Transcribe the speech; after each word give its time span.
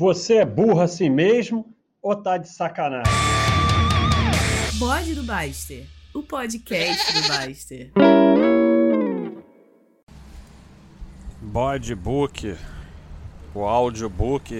Você 0.00 0.36
é 0.36 0.46
burro 0.46 0.80
assim 0.80 1.10
mesmo 1.10 1.76
ou 2.00 2.16
tá 2.16 2.38
de 2.38 2.48
sacanagem? 2.48 3.12
Bode 4.78 5.14
do 5.14 5.22
Baster, 5.22 5.86
o 6.14 6.22
podcast 6.22 7.12
do 7.12 7.28
Baster. 7.28 7.92
Bodebook, 11.42 12.56
o 13.54 13.60
audiobook 13.60 14.54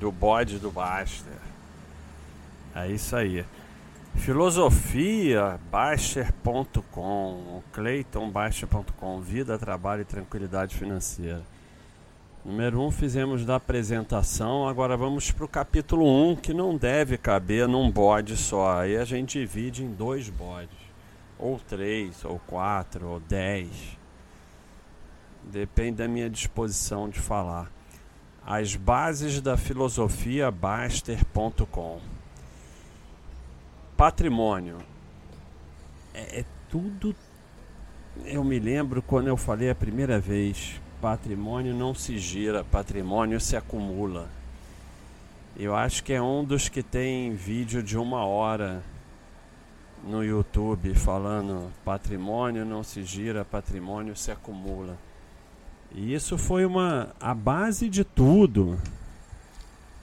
do 0.00 0.10
bode 0.10 0.58
do 0.58 0.70
Baster. 0.70 1.40
É 2.74 2.88
isso 2.90 3.14
aí. 3.16 3.44
Filosofia, 4.14 5.60
Baster.com, 5.70 7.62
CleitonBaster.com, 7.70 9.20
Vida, 9.20 9.58
Trabalho 9.58 10.00
e 10.00 10.06
Tranquilidade 10.06 10.74
Financeira. 10.74 11.42
Número 12.46 12.80
1 12.80 12.86
um, 12.86 12.90
fizemos 12.92 13.44
da 13.44 13.56
apresentação, 13.56 14.68
agora 14.68 14.96
vamos 14.96 15.32
para 15.32 15.44
o 15.44 15.48
capítulo 15.48 16.06
1, 16.06 16.30
um, 16.30 16.36
que 16.36 16.54
não 16.54 16.76
deve 16.76 17.18
caber 17.18 17.66
num 17.66 17.90
bode 17.90 18.36
só. 18.36 18.82
Aí 18.82 18.96
a 18.96 19.04
gente 19.04 19.40
divide 19.40 19.82
em 19.82 19.92
dois 19.92 20.28
bodes, 20.28 20.78
ou 21.40 21.58
três, 21.58 22.24
ou 22.24 22.38
quatro, 22.46 23.08
ou 23.08 23.18
dez. 23.18 23.98
Depende 25.42 25.96
da 25.96 26.06
minha 26.06 26.30
disposição 26.30 27.08
de 27.08 27.18
falar. 27.18 27.68
As 28.46 28.76
bases 28.76 29.40
da 29.40 29.56
filosofia 29.56 30.48
Baster.com. 30.48 31.98
Patrimônio. 33.96 34.78
É, 36.14 36.42
é 36.42 36.44
tudo. 36.70 37.12
Eu 38.24 38.44
me 38.44 38.60
lembro 38.60 39.02
quando 39.02 39.26
eu 39.26 39.36
falei 39.36 39.68
a 39.68 39.74
primeira 39.74 40.20
vez 40.20 40.80
patrimônio 41.06 41.72
não 41.72 41.94
se 41.94 42.18
gira, 42.18 42.64
patrimônio 42.64 43.40
se 43.40 43.56
acumula. 43.56 44.28
Eu 45.56 45.72
acho 45.72 46.02
que 46.02 46.12
é 46.12 46.20
um 46.20 46.42
dos 46.42 46.68
que 46.68 46.82
tem 46.82 47.32
vídeo 47.32 47.80
de 47.80 47.96
uma 47.96 48.24
hora 48.24 48.82
no 50.02 50.24
YouTube 50.24 50.92
falando 50.96 51.72
patrimônio 51.84 52.64
não 52.64 52.82
se 52.82 53.04
gira, 53.04 53.44
patrimônio 53.44 54.16
se 54.16 54.32
acumula. 54.32 54.98
E 55.92 56.12
isso 56.12 56.36
foi 56.36 56.66
uma 56.66 57.14
a 57.20 57.32
base 57.32 57.88
de 57.88 58.02
tudo 58.02 58.76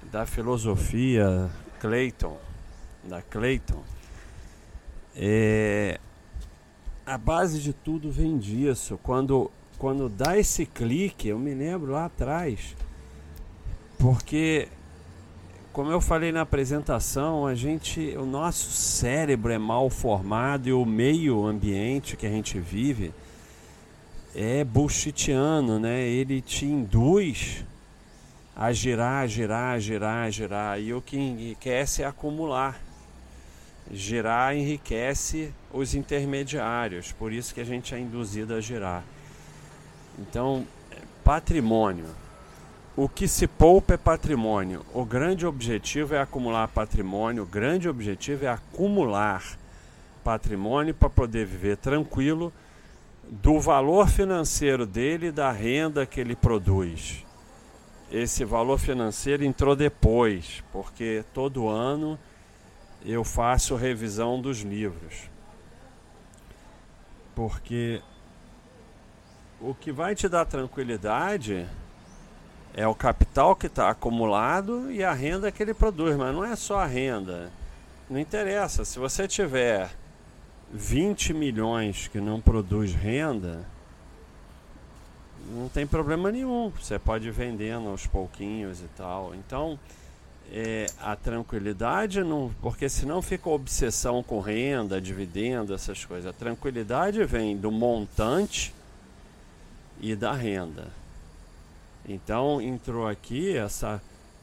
da 0.09 0.25
filosofia 0.25 1.52
Clayton, 1.81 2.38
da 3.03 3.22
Clayton. 3.22 3.83
É, 5.17 6.00
a 7.06 7.17
base 7.17 7.59
de 7.59 7.73
tudo 7.73 8.09
vem 8.09 8.38
disso. 8.38 8.97
Quando 9.03 9.52
quando 9.84 10.08
dá 10.08 10.39
esse 10.39 10.66
clique, 10.66 11.28
eu 11.28 11.38
me 11.38 11.53
lembro 11.53 11.92
lá 11.92 12.06
atrás, 12.06 12.73
porque 14.00 14.70
como 15.73 15.92
eu 15.92 16.00
falei 16.00 16.31
na 16.31 16.40
apresentação, 16.40 17.45
a 17.45 17.53
gente, 17.53 18.16
o 18.16 18.25
nosso 18.25 18.72
cérebro 18.72 19.52
é 19.52 19.58
mal 19.58 19.90
formado 19.90 20.70
e 20.70 20.72
o 20.72 20.86
meio 20.86 21.45
ambiente 21.45 22.16
que 22.16 22.25
a 22.25 22.30
gente 22.30 22.58
vive 22.62 23.14
é 24.34 24.64
bullshitiano, 24.64 25.78
né? 25.78 26.02
Ele 26.02 26.40
te 26.40 26.66
induz 26.66 27.66
a 28.56 28.72
girar, 28.72 29.28
girar, 29.28 29.81
girar, 29.81 30.31
girar. 30.31 30.80
E 30.80 30.94
o 30.94 31.02
que 31.02 31.18
enriquece 31.18 32.03
é 32.03 32.06
acumular. 32.06 32.80
Girar 33.92 34.56
enriquece 34.56 35.53
os 35.73 35.94
intermediários, 35.94 37.12
por 37.12 37.34
isso 37.34 37.53
que 37.53 37.59
a 37.59 37.66
gente 37.66 37.94
é 37.94 38.00
induzido 38.00 38.53
a 38.53 38.62
girar. 38.62 39.03
Então, 40.19 40.66
patrimônio. 41.23 42.08
O 42.95 43.09
que 43.09 43.28
se 43.28 43.47
poupa 43.47 43.95
é 43.95 43.97
patrimônio. 43.97 44.86
O 44.94 45.03
grande 45.03 45.45
objetivo 45.45 46.14
é 46.14 46.22
acumular 46.22 46.67
patrimônio. 46.67 47.44
O 47.44 47.47
grande 47.47 47.89
objetivo 47.89 48.45
é 48.45 48.50
acumular 48.50 49.44
patrimônio 50.23 50.94
para 50.94 51.09
poder 51.09 51.45
viver 51.45 51.78
tranquilo 51.78 52.53
do 53.28 53.59
valor 53.59 54.07
financeiro 54.07 54.85
dele 54.85 55.28
e 55.28 55.31
da 55.31 55.51
renda 55.51 56.06
que 56.06 56.19
ele 56.19 56.35
produz. 56.35 57.25
Esse 58.12 58.45
valor 58.45 58.78
financeiro 58.78 59.44
entrou 59.44 59.75
depois, 59.75 60.63
porque 60.72 61.25
todo 61.34 61.68
ano 61.68 62.19
eu 63.03 63.24
faço 63.24 63.75
revisão 63.75 64.40
dos 64.40 64.59
livros. 64.59 65.30
Porque 67.34 68.01
o 69.63 69.74
que 69.74 69.94
vai 69.94 70.13
te 70.13 70.28
dar 70.28 70.46
tranquilidade 70.46 71.66
é 72.74 72.85
o 72.85 72.94
capital 72.94 73.56
que 73.56 73.68
está 73.68 73.90
acumulado 73.90 74.91
e 74.91 75.01
a 75.03 75.13
renda 75.13 75.51
que 75.51 75.63
ele 75.63 75.74
produz, 75.74 76.18
mas 76.18 76.35
não 76.35 76.44
é 76.44 76.53
só 76.56 76.79
a 76.79 76.85
renda. 76.85 77.50
Não 78.09 78.19
interessa, 78.19 78.84
se 78.84 79.00
você 79.00 79.25
tiver 79.25 79.90
20 80.74 81.34
milhões 81.34 82.09
que 82.09 82.19
não 82.19 82.41
produz 82.41 82.94
renda, 82.94 83.66
não 85.50 85.69
tem 85.69 85.88
problema 85.88 86.30
nenhum. 86.30 86.69
Você 86.72 87.00
pode 87.00 87.30
ir 87.30 87.31
vendendo 87.31 87.88
aos 87.88 88.06
pouquinhos 88.06 88.81
e 88.81 88.88
tal. 88.97 89.34
Então, 89.34 89.80
é, 90.51 90.88
a 91.00 91.16
tranquilidade, 91.16 92.22
não, 92.22 92.53
porque 92.62 92.90
senão 92.90 93.22
fica 93.22 93.50
obsessão 93.50 94.22
com 94.22 94.41
renda, 94.41 95.00
dividendo, 95.00 95.74
essas 95.74 96.03
coisas. 96.03 96.30
A 96.30 96.34
tranquilidade 96.34 97.24
vem 97.24 97.56
do 97.56 97.72
montante 97.72 98.74
e 100.00 100.16
da 100.16 100.34
renda. 100.34 100.88
Então 102.08 102.62
entrou 102.62 103.08
aqui 103.08 103.56
essa. 103.56 104.02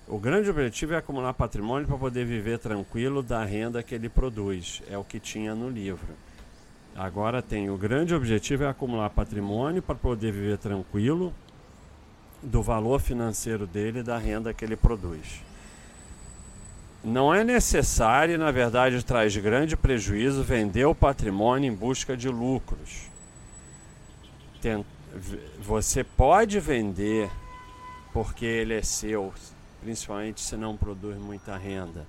O 0.09 0.19
grande 0.19 0.51
objetivo 0.51 0.95
é 0.95 0.97
acumular 0.97 1.35
patrimônio 1.35 1.87
para 1.87 1.97
poder 1.97 2.25
viver 2.25 2.59
tranquilo 2.59 3.23
da 3.23 3.45
renda 3.45 3.83
que 3.83 3.95
ele 3.95 4.09
produz. 4.09 4.83
É 4.91 4.99
o 4.99 5.05
que 5.05 5.21
tinha 5.21 5.55
no 5.55 5.69
livro. 5.69 6.09
Agora 6.97 7.41
tem 7.41 7.71
o 7.71 7.77
grande 7.77 8.15
objetivo 8.15 8.65
é 8.65 8.69
acumular 8.69 9.11
patrimônio 9.11 9.81
para 9.81 9.95
poder 9.95 10.33
viver 10.33 10.59
tranquilo 10.59 11.33
do 12.43 12.63
valor 12.63 13.01
financeiro 13.01 13.67
dele 13.67 14.01
e 14.01 14.03
da 14.03 14.19
renda 14.19 14.53
que 14.53 14.65
ele 14.65 14.77
produz. 14.77 15.43
Não 17.03 17.33
é 17.33 17.45
necessário, 17.45 18.39
na 18.39 18.51
verdade, 18.51 19.03
traz 19.05 19.35
grande 19.37 19.77
prejuízo 19.77 20.43
vender 20.43 20.85
o 20.85 20.95
patrimônio 20.95 21.73
em 21.73 21.75
busca 21.75 22.17
de 22.17 22.29
lucros. 22.29 23.09
Tentar 24.61 25.00
você 25.61 26.05
pode 26.05 26.61
vender 26.61 27.31
porque 28.13 28.45
ele 28.45 28.75
é 28.75 28.83
seu, 28.83 29.33
principalmente 29.81 30.41
se 30.41 30.57
não 30.57 30.77
produz 30.77 31.17
muita 31.19 31.57
renda. 31.57 32.07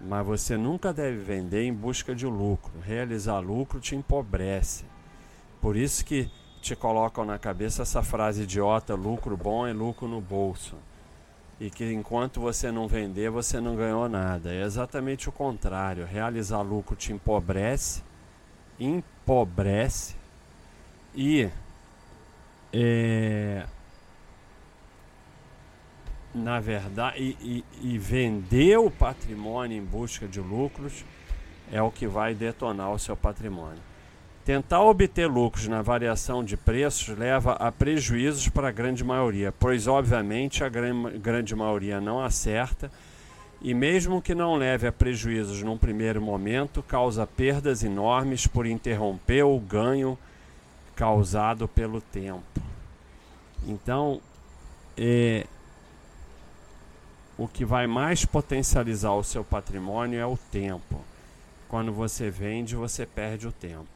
Mas 0.00 0.26
você 0.26 0.56
nunca 0.56 0.92
deve 0.92 1.18
vender 1.18 1.64
em 1.64 1.72
busca 1.72 2.14
de 2.14 2.26
lucro. 2.26 2.72
Realizar 2.80 3.38
lucro 3.38 3.80
te 3.80 3.94
empobrece. 3.94 4.84
Por 5.60 5.76
isso 5.76 6.04
que 6.04 6.30
te 6.60 6.74
colocam 6.74 7.24
na 7.24 7.38
cabeça 7.38 7.82
essa 7.82 8.02
frase 8.02 8.42
idiota: 8.42 8.94
lucro 8.94 9.36
bom 9.36 9.66
é 9.66 9.72
lucro 9.72 10.06
no 10.06 10.20
bolso. 10.20 10.76
E 11.60 11.70
que 11.70 11.90
enquanto 11.92 12.40
você 12.40 12.70
não 12.72 12.88
vender, 12.88 13.30
você 13.30 13.60
não 13.60 13.76
ganhou 13.76 14.08
nada. 14.08 14.52
É 14.52 14.62
exatamente 14.62 15.28
o 15.28 15.32
contrário. 15.32 16.04
Realizar 16.04 16.60
lucro 16.60 16.96
te 16.96 17.12
empobrece, 17.12 18.02
empobrece 18.78 20.16
e 21.14 21.48
é, 22.76 23.66
na 26.34 26.58
verdade, 26.58 27.36
e, 27.40 27.64
e, 27.82 27.94
e 27.94 27.98
vender 27.98 28.76
o 28.76 28.90
patrimônio 28.90 29.78
em 29.78 29.84
busca 29.84 30.26
de 30.26 30.40
lucros 30.40 31.04
é 31.70 31.80
o 31.80 31.90
que 31.90 32.08
vai 32.08 32.34
detonar 32.34 32.90
o 32.90 32.98
seu 32.98 33.16
patrimônio. 33.16 33.80
Tentar 34.44 34.82
obter 34.82 35.26
lucros 35.26 35.68
na 35.68 35.80
variação 35.80 36.44
de 36.44 36.56
preços 36.56 37.16
leva 37.16 37.52
a 37.52 37.70
prejuízos 37.70 38.48
para 38.48 38.68
a 38.68 38.72
grande 38.72 39.04
maioria, 39.04 39.52
pois, 39.52 39.86
obviamente, 39.86 40.64
a 40.64 40.68
grande 40.68 41.54
maioria 41.54 42.00
não 42.00 42.20
acerta 42.20 42.90
e, 43.62 43.72
mesmo 43.72 44.20
que 44.20 44.34
não 44.34 44.56
leve 44.56 44.88
a 44.88 44.92
prejuízos 44.92 45.62
num 45.62 45.78
primeiro 45.78 46.20
momento, 46.20 46.82
causa 46.82 47.26
perdas 47.26 47.84
enormes 47.84 48.46
por 48.46 48.66
interromper 48.66 49.44
o 49.44 49.58
ganho 49.60 50.18
causado 50.94 51.66
pelo 51.68 52.00
tempo. 52.00 52.60
Então, 53.66 54.20
é, 54.96 55.46
o 57.36 57.48
que 57.48 57.64
vai 57.64 57.86
mais 57.86 58.24
potencializar 58.24 59.12
o 59.12 59.24
seu 59.24 59.42
patrimônio 59.42 60.18
é 60.18 60.26
o 60.26 60.36
tempo. 60.36 61.00
Quando 61.68 61.92
você 61.92 62.30
vende, 62.30 62.76
você 62.76 63.04
perde 63.04 63.48
o 63.48 63.52
tempo. 63.52 63.88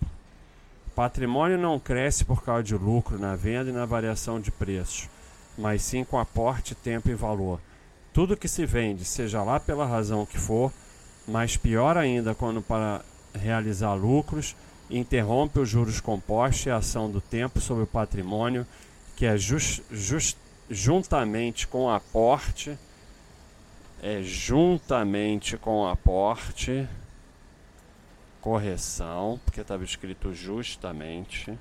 Patrimônio 0.94 1.56
não 1.56 1.78
cresce 1.78 2.24
por 2.24 2.42
causa 2.42 2.64
de 2.64 2.74
lucro 2.74 3.18
na 3.18 3.36
venda 3.36 3.70
e 3.70 3.72
na 3.72 3.86
variação 3.86 4.40
de 4.40 4.50
preços, 4.50 5.08
mas 5.56 5.82
sim 5.82 6.02
com 6.02 6.18
aporte, 6.18 6.74
tempo 6.74 7.08
e 7.08 7.14
valor. 7.14 7.60
Tudo 8.12 8.36
que 8.36 8.48
se 8.48 8.66
vende, 8.66 9.04
seja 9.04 9.44
lá 9.44 9.60
pela 9.60 9.86
razão 9.86 10.26
que 10.26 10.38
for, 10.38 10.72
mas 11.28 11.56
pior 11.56 11.96
ainda 11.96 12.34
quando 12.34 12.60
para 12.60 13.04
realizar 13.32 13.94
lucros, 13.94 14.56
interrompe 14.90 15.58
os 15.58 15.68
juros 15.68 16.00
compostos 16.00 16.66
e 16.66 16.70
a 16.70 16.76
ação 16.76 17.10
do 17.10 17.20
tempo 17.20 17.60
sobre 17.60 17.84
o 17.84 17.86
patrimônio, 17.86 18.66
que 19.16 19.26
é 19.26 19.36
just, 19.36 19.82
just, 19.90 20.36
juntamente 20.70 21.66
com 21.66 21.84
o 21.84 21.90
aporte, 21.90 22.78
é 24.02 24.22
juntamente 24.22 25.56
com 25.56 25.86
aporte, 25.86 26.88
correção, 28.40 29.40
porque 29.44 29.60
estava 29.60 29.84
escrito 29.84 30.32
justamente, 30.32 31.58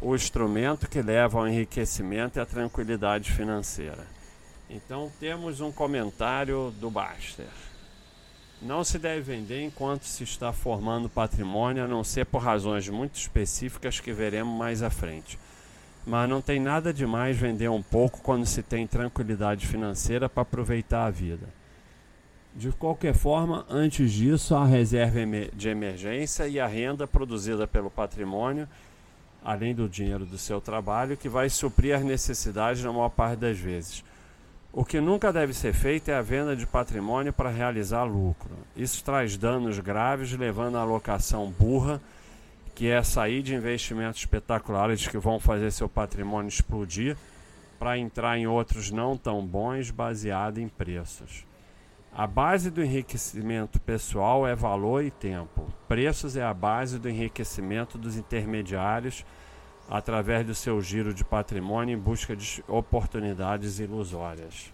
o 0.00 0.14
instrumento 0.14 0.88
que 0.88 1.02
leva 1.02 1.38
ao 1.38 1.48
enriquecimento 1.48 2.38
e 2.38 2.40
à 2.40 2.46
tranquilidade 2.46 3.32
financeira. 3.32 4.06
Então 4.68 5.10
temos 5.18 5.60
um 5.60 5.72
comentário 5.72 6.72
do 6.78 6.90
Baster. 6.90 7.65
Não 8.60 8.82
se 8.82 8.98
deve 8.98 9.20
vender 9.20 9.62
enquanto 9.62 10.04
se 10.04 10.24
está 10.24 10.52
formando 10.52 11.10
patrimônio, 11.10 11.84
a 11.84 11.88
não 11.88 12.02
ser 12.02 12.24
por 12.24 12.38
razões 12.38 12.88
muito 12.88 13.16
específicas 13.16 14.00
que 14.00 14.12
veremos 14.12 14.56
mais 14.56 14.82
à 14.82 14.88
frente. 14.88 15.38
Mas 16.06 16.28
não 16.28 16.40
tem 16.40 16.58
nada 16.58 16.92
de 16.92 17.06
mais 17.06 17.36
vender 17.36 17.68
um 17.68 17.82
pouco 17.82 18.20
quando 18.22 18.46
se 18.46 18.62
tem 18.62 18.86
tranquilidade 18.86 19.66
financeira 19.66 20.28
para 20.28 20.42
aproveitar 20.42 21.04
a 21.04 21.10
vida. 21.10 21.46
De 22.54 22.72
qualquer 22.72 23.12
forma, 23.12 23.66
antes 23.68 24.10
disso, 24.10 24.54
a 24.54 24.64
reserva 24.64 25.18
de 25.52 25.68
emergência 25.68 26.48
e 26.48 26.58
a 26.58 26.66
renda 26.66 27.06
produzida 27.06 27.66
pelo 27.66 27.90
patrimônio, 27.90 28.66
além 29.44 29.74
do 29.74 29.86
dinheiro 29.86 30.24
do 30.24 30.38
seu 30.38 30.58
trabalho, 30.60 31.16
que 31.16 31.28
vai 31.28 31.50
suprir 31.50 31.94
as 31.94 32.02
necessidades 32.02 32.82
na 32.82 32.90
maior 32.90 33.10
parte 33.10 33.40
das 33.40 33.58
vezes. 33.58 34.02
O 34.78 34.84
que 34.84 35.00
nunca 35.00 35.32
deve 35.32 35.54
ser 35.54 35.72
feito 35.72 36.10
é 36.10 36.14
a 36.14 36.20
venda 36.20 36.54
de 36.54 36.66
patrimônio 36.66 37.32
para 37.32 37.48
realizar 37.48 38.04
lucro. 38.04 38.50
Isso 38.76 39.02
traz 39.02 39.34
danos 39.34 39.78
graves, 39.78 40.30
levando 40.32 40.76
à 40.76 40.82
alocação 40.82 41.50
burra, 41.50 41.98
que 42.74 42.90
é 42.90 43.02
sair 43.02 43.42
de 43.42 43.54
investimentos 43.54 44.20
espetaculares 44.20 45.08
que 45.08 45.16
vão 45.16 45.40
fazer 45.40 45.70
seu 45.70 45.88
patrimônio 45.88 46.50
explodir, 46.50 47.16
para 47.78 47.96
entrar 47.96 48.36
em 48.36 48.46
outros 48.46 48.90
não 48.90 49.16
tão 49.16 49.46
bons, 49.46 49.90
baseado 49.90 50.58
em 50.58 50.68
preços. 50.68 51.46
A 52.14 52.26
base 52.26 52.70
do 52.70 52.84
enriquecimento 52.84 53.80
pessoal 53.80 54.46
é 54.46 54.54
valor 54.54 55.02
e 55.02 55.10
tempo. 55.10 55.72
Preços 55.88 56.36
é 56.36 56.42
a 56.42 56.52
base 56.52 56.98
do 56.98 57.08
enriquecimento 57.08 57.96
dos 57.96 58.14
intermediários 58.14 59.24
através 59.88 60.46
do 60.46 60.54
seu 60.54 60.80
giro 60.82 61.14
de 61.14 61.24
patrimônio 61.24 61.94
em 61.94 61.98
busca 61.98 62.34
de 62.34 62.62
oportunidades 62.66 63.78
ilusórias. 63.78 64.72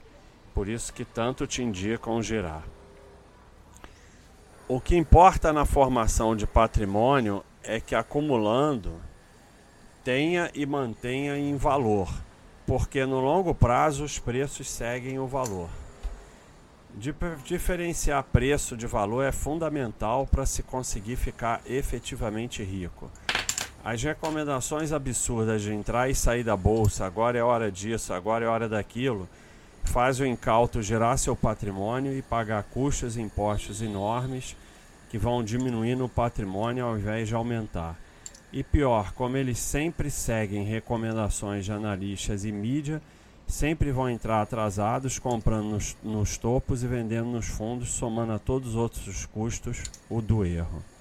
Por 0.55 0.69
isso 0.69 0.93
que 0.93 1.05
tanto 1.05 1.47
te 1.47 1.63
indicam 1.63 2.23
girar. 2.23 2.63
O 4.69 4.81
que 4.81 4.97
importa 4.97 5.53
na 5.53 5.65
formação 5.65 6.35
de 6.35 6.47
patrimônio 6.47 7.45
é 7.63 7.81
que 7.81 7.95
acumulando 7.95 9.01
tenha 10.05 10.51
e 10.55 10.65
mantenha 10.67 11.37
em 11.37 11.57
valor, 11.57 12.09
porque 12.67 13.05
no 13.05 13.21
longo 13.21 13.55
prazo 13.55 14.05
os 14.05 14.19
preços 14.19 14.69
seguem 14.71 15.19
o 15.19 15.27
valor. 15.27 15.69
Diferenciar 17.45 18.23
preço 18.25 18.77
de 18.77 18.87
valor 18.87 19.23
é 19.23 19.33
fundamental 19.33 20.27
para 20.27 20.45
se 20.45 20.63
conseguir 20.63 21.17
ficar 21.17 21.63
efetivamente 21.67 22.63
rico. 22.63 23.11
As 23.85 24.01
recomendações 24.01 24.93
absurdas 24.93 25.61
de 25.61 25.73
entrar 25.73 26.09
e 26.09 26.15
sair 26.15 26.45
da 26.45 26.57
bolsa, 26.57 27.05
agora 27.05 27.37
é 27.37 27.43
hora 27.43 27.71
disso, 27.71 28.13
agora 28.13 28.45
é 28.45 28.49
hora 28.49 28.69
daquilo, 28.69 29.29
faz 29.83 30.21
o 30.21 30.25
incauto 30.25 30.81
gerar 30.81 31.17
seu 31.17 31.35
patrimônio 31.35 32.17
e 32.17 32.23
pagar 32.23 32.63
custos 32.63 33.17
e 33.17 33.21
impostos 33.21 33.83
enormes 33.83 34.57
que 35.11 35.19
vão 35.19 35.43
diminuindo 35.43 36.05
o 36.05 36.09
patrimônio 36.09 36.85
ao 36.85 36.97
invés 36.97 37.27
de 37.27 37.35
aumentar. 37.35 37.99
E 38.53 38.63
pior, 38.63 39.13
como 39.15 39.37
eles 39.37 39.59
sempre 39.59 40.11
seguem 40.11 40.63
recomendações 40.63 41.65
de 41.65 41.73
analistas 41.73 42.45
e 42.45 42.53
mídia, 42.53 43.03
sempre 43.49 43.91
vão 43.91 44.09
entrar 44.09 44.43
atrasados, 44.43 45.19
comprando 45.19 45.71
nos, 45.71 45.97
nos 46.05 46.39
topos 46.39 46.85
e 46.85 46.87
vendendo 46.87 47.31
nos 47.31 47.49
fundos, 47.49 47.89
somando 47.89 48.33
a 48.33 48.39
todos 48.39 48.71
os 48.71 48.75
outros 48.77 49.27
custos 49.27 49.83
o 50.09 50.23
do 50.23 50.45
erro. 50.45 50.92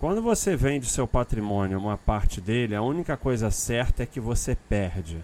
Quando 0.00 0.22
você 0.22 0.56
vende 0.56 0.86
seu 0.86 1.06
patrimônio, 1.06 1.78
uma 1.78 1.98
parte 1.98 2.40
dele, 2.40 2.74
a 2.74 2.80
única 2.80 3.18
coisa 3.18 3.50
certa 3.50 4.02
é 4.02 4.06
que 4.06 4.18
você 4.18 4.56
perde, 4.56 5.22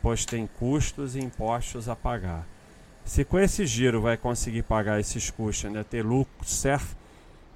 pois 0.00 0.24
tem 0.24 0.48
custos 0.56 1.16
e 1.16 1.18
impostos 1.18 1.88
a 1.88 1.96
pagar. 1.96 2.46
Se 3.04 3.24
com 3.24 3.40
esse 3.40 3.66
giro 3.66 4.00
vai 4.00 4.16
conseguir 4.16 4.62
pagar 4.62 5.00
esses 5.00 5.30
custos 5.30 5.64
e 5.64 5.66
ainda 5.66 5.82
ter 5.82 6.04
lucro 6.04 6.46
certo, 6.46 6.96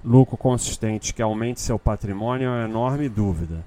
lucro 0.03 0.35
consistente 0.35 1.13
que 1.13 1.21
aumente 1.21 1.61
seu 1.61 1.79
patrimônio 1.79 2.49
é 2.49 2.51
uma 2.51 2.65
enorme 2.65 3.07
dúvida. 3.07 3.63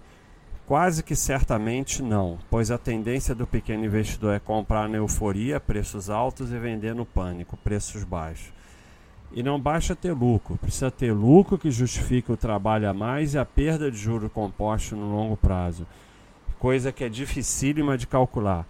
Quase 0.67 1.03
que 1.03 1.17
certamente 1.17 2.03
não, 2.03 2.39
pois 2.51 2.71
a 2.71 2.77
tendência 2.77 3.35
do 3.35 3.47
pequeno 3.47 3.87
investidor 3.87 4.35
é 4.35 4.39
comprar 4.39 4.87
na 4.87 4.99
euforia, 4.99 5.59
preços 5.59 6.11
altos 6.11 6.53
e 6.53 6.59
vender 6.59 6.95
no 6.95 7.07
pânico, 7.07 7.57
preços 7.57 8.05
baixos. 8.05 8.53
E 9.35 9.43
não 9.43 9.59
basta 9.59 9.97
ter 9.97 10.13
lucro, 10.13 10.59
precisa 10.59 10.91
ter 10.91 11.13
lucro 11.13 11.57
que 11.57 11.71
justifique 11.71 12.31
o 12.31 12.37
trabalho 12.37 12.89
a 12.89 12.93
mais 12.93 13.33
e 13.33 13.39
a 13.39 13.45
perda 13.47 13.91
de 13.91 13.97
juro 13.97 14.29
composto 14.29 14.95
no 14.95 15.11
longo 15.11 15.39
prazo, 15.39 15.87
coisa 16.59 16.93
que 16.93 17.03
é 17.03 17.09
dificílima 17.09 17.97
de 17.97 18.07
calcular. 18.07 18.67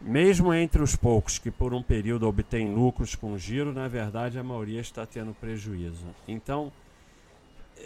Mesmo 0.00 0.54
entre 0.54 0.82
os 0.82 0.94
poucos 0.94 1.38
que 1.38 1.50
por 1.50 1.74
um 1.74 1.82
período 1.82 2.28
obtêm 2.28 2.72
lucros 2.72 3.14
com 3.16 3.36
giro, 3.36 3.72
na 3.72 3.88
verdade 3.88 4.38
a 4.38 4.44
maioria 4.44 4.80
está 4.80 5.04
tendo 5.04 5.34
prejuízo. 5.34 6.06
Então, 6.28 6.70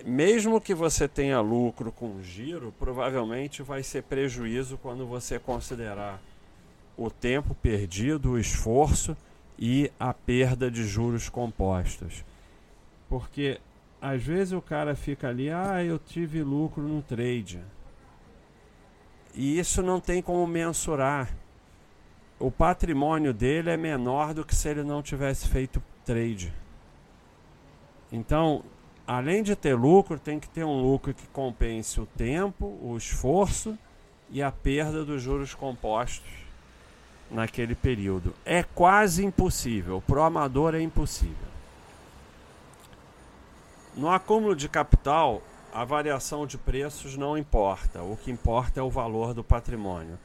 mesmo 0.05 0.61
que 0.61 0.75
você 0.75 1.09
tenha 1.09 1.41
lucro 1.41 1.91
com 1.91 2.21
giro, 2.23 2.75
provavelmente 2.79 3.63
vai 3.63 3.83
ser 3.83 4.03
prejuízo 4.03 4.77
quando 4.83 5.07
você 5.07 5.39
considerar 5.39 6.21
o 6.97 7.09
tempo 7.09 7.55
perdido, 7.55 8.33
o 8.33 8.39
esforço 8.39 9.17
e 9.59 9.91
a 9.99 10.15
perda 10.15 10.71
de 10.71 10.87
juros 10.87 11.29
compostos. 11.29 12.25
Porque 13.09 13.61
às 14.01 14.23
vezes 14.23 14.53
o 14.53 14.63
cara 14.63 14.95
fica 14.95 15.29
ali, 15.29 15.51
ah, 15.51 15.83
eu 15.83 15.99
tive 15.99 16.43
lucro 16.43 16.83
no 16.83 17.03
trade. 17.03 17.61
E 19.35 19.59
isso 19.59 19.83
não 19.83 20.01
tem 20.01 20.23
como 20.23 20.47
mensurar. 20.47 21.35
O 22.39 22.51
patrimônio 22.51 23.35
dele 23.35 23.71
é 23.71 23.77
menor 23.77 24.33
do 24.33 24.45
que 24.45 24.55
se 24.55 24.69
ele 24.69 24.85
não 24.85 25.03
tivesse 25.03 25.49
feito 25.49 25.83
trade. 26.05 26.55
Então, 28.13 28.65
além 29.07 29.43
de 29.43 29.57
ter 29.57 29.75
lucro, 29.75 30.19
tem 30.19 30.39
que 30.39 30.49
ter 30.49 30.65
um 30.65 30.81
lucro 30.81 31.13
que 31.13 31.27
compense 31.29 32.01
o 32.01 32.07
tempo, 32.07 32.79
o 32.81 32.97
esforço 32.97 33.77
e 34.31 34.41
a 34.41 34.53
perda 34.53 35.05
dos 35.05 35.21
juros 35.21 35.55
compostos 35.55 36.48
naquele 37.31 37.75
período. 37.75 38.35
É 38.45 38.63
quase 38.63 39.25
impossível. 39.25 40.03
Pro 40.07 40.23
amador 40.23 40.75
é 40.75 40.81
impossível. 40.81 41.49
No 43.97 44.11
acúmulo 44.11 44.55
de 44.55 44.69
capital, 44.69 45.43
a 45.73 45.85
variação 45.85 46.47
de 46.47 46.57
preços 46.57 47.17
não 47.17 47.37
importa. 47.37 48.03
O 48.03 48.17
que 48.17 48.31
importa 48.31 48.81
é 48.81 48.83
o 48.83 48.91
valor 48.91 49.35
do 49.35 49.45
patrimônio. 49.45 50.19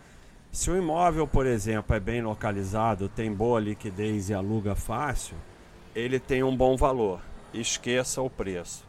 Se 0.51 0.69
o 0.69 0.77
imóvel, 0.77 1.27
por 1.27 1.47
exemplo, 1.47 1.95
é 1.95 1.99
bem 1.99 2.21
localizado, 2.21 3.09
tem 3.09 3.33
boa 3.33 3.59
liquidez 3.59 4.29
e 4.29 4.33
aluga 4.33 4.75
fácil, 4.75 5.35
ele 5.95 6.19
tem 6.19 6.43
um 6.43 6.55
bom 6.55 6.77
valor. 6.77 7.19
Esqueça 7.51 8.21
o 8.21 8.29
preço. 8.29 8.85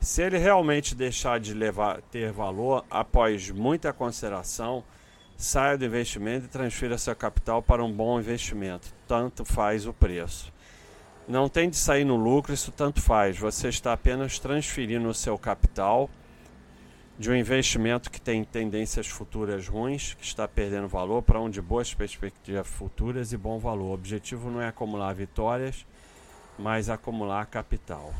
Se 0.00 0.22
ele 0.22 0.38
realmente 0.38 0.94
deixar 0.94 1.38
de 1.38 1.54
levar, 1.54 2.00
ter 2.10 2.32
valor 2.32 2.84
após 2.90 3.50
muita 3.50 3.92
consideração, 3.92 4.82
saia 5.36 5.76
do 5.76 5.84
investimento 5.84 6.46
e 6.46 6.48
transfira 6.48 6.96
seu 6.96 7.14
capital 7.14 7.62
para 7.62 7.84
um 7.84 7.92
bom 7.92 8.18
investimento. 8.18 8.92
Tanto 9.06 9.44
faz 9.44 9.86
o 9.86 9.92
preço. 9.92 10.52
Não 11.28 11.48
tem 11.48 11.68
de 11.68 11.76
sair 11.76 12.04
no 12.04 12.16
lucro, 12.16 12.54
isso 12.54 12.70
tanto 12.72 13.02
faz. 13.02 13.38
Você 13.38 13.68
está 13.68 13.92
apenas 13.92 14.38
transferindo 14.38 15.08
o 15.08 15.14
seu 15.14 15.36
capital 15.36 16.08
de 17.18 17.30
um 17.30 17.34
investimento 17.34 18.10
que 18.10 18.20
tem 18.20 18.44
tendências 18.44 19.06
futuras 19.06 19.66
ruins, 19.66 20.14
que 20.14 20.24
está 20.24 20.46
perdendo 20.46 20.86
valor, 20.86 21.22
para 21.22 21.40
um 21.40 21.48
de 21.48 21.60
boas 21.62 21.92
perspectivas 21.92 22.66
futuras 22.66 23.32
e 23.32 23.36
bom 23.36 23.58
valor. 23.58 23.90
O 23.90 23.94
objetivo 23.94 24.50
não 24.50 24.60
é 24.60 24.68
acumular 24.68 25.14
vitórias, 25.14 25.86
mas 26.58 26.88
acumular 26.88 27.46
capital. 27.46 28.14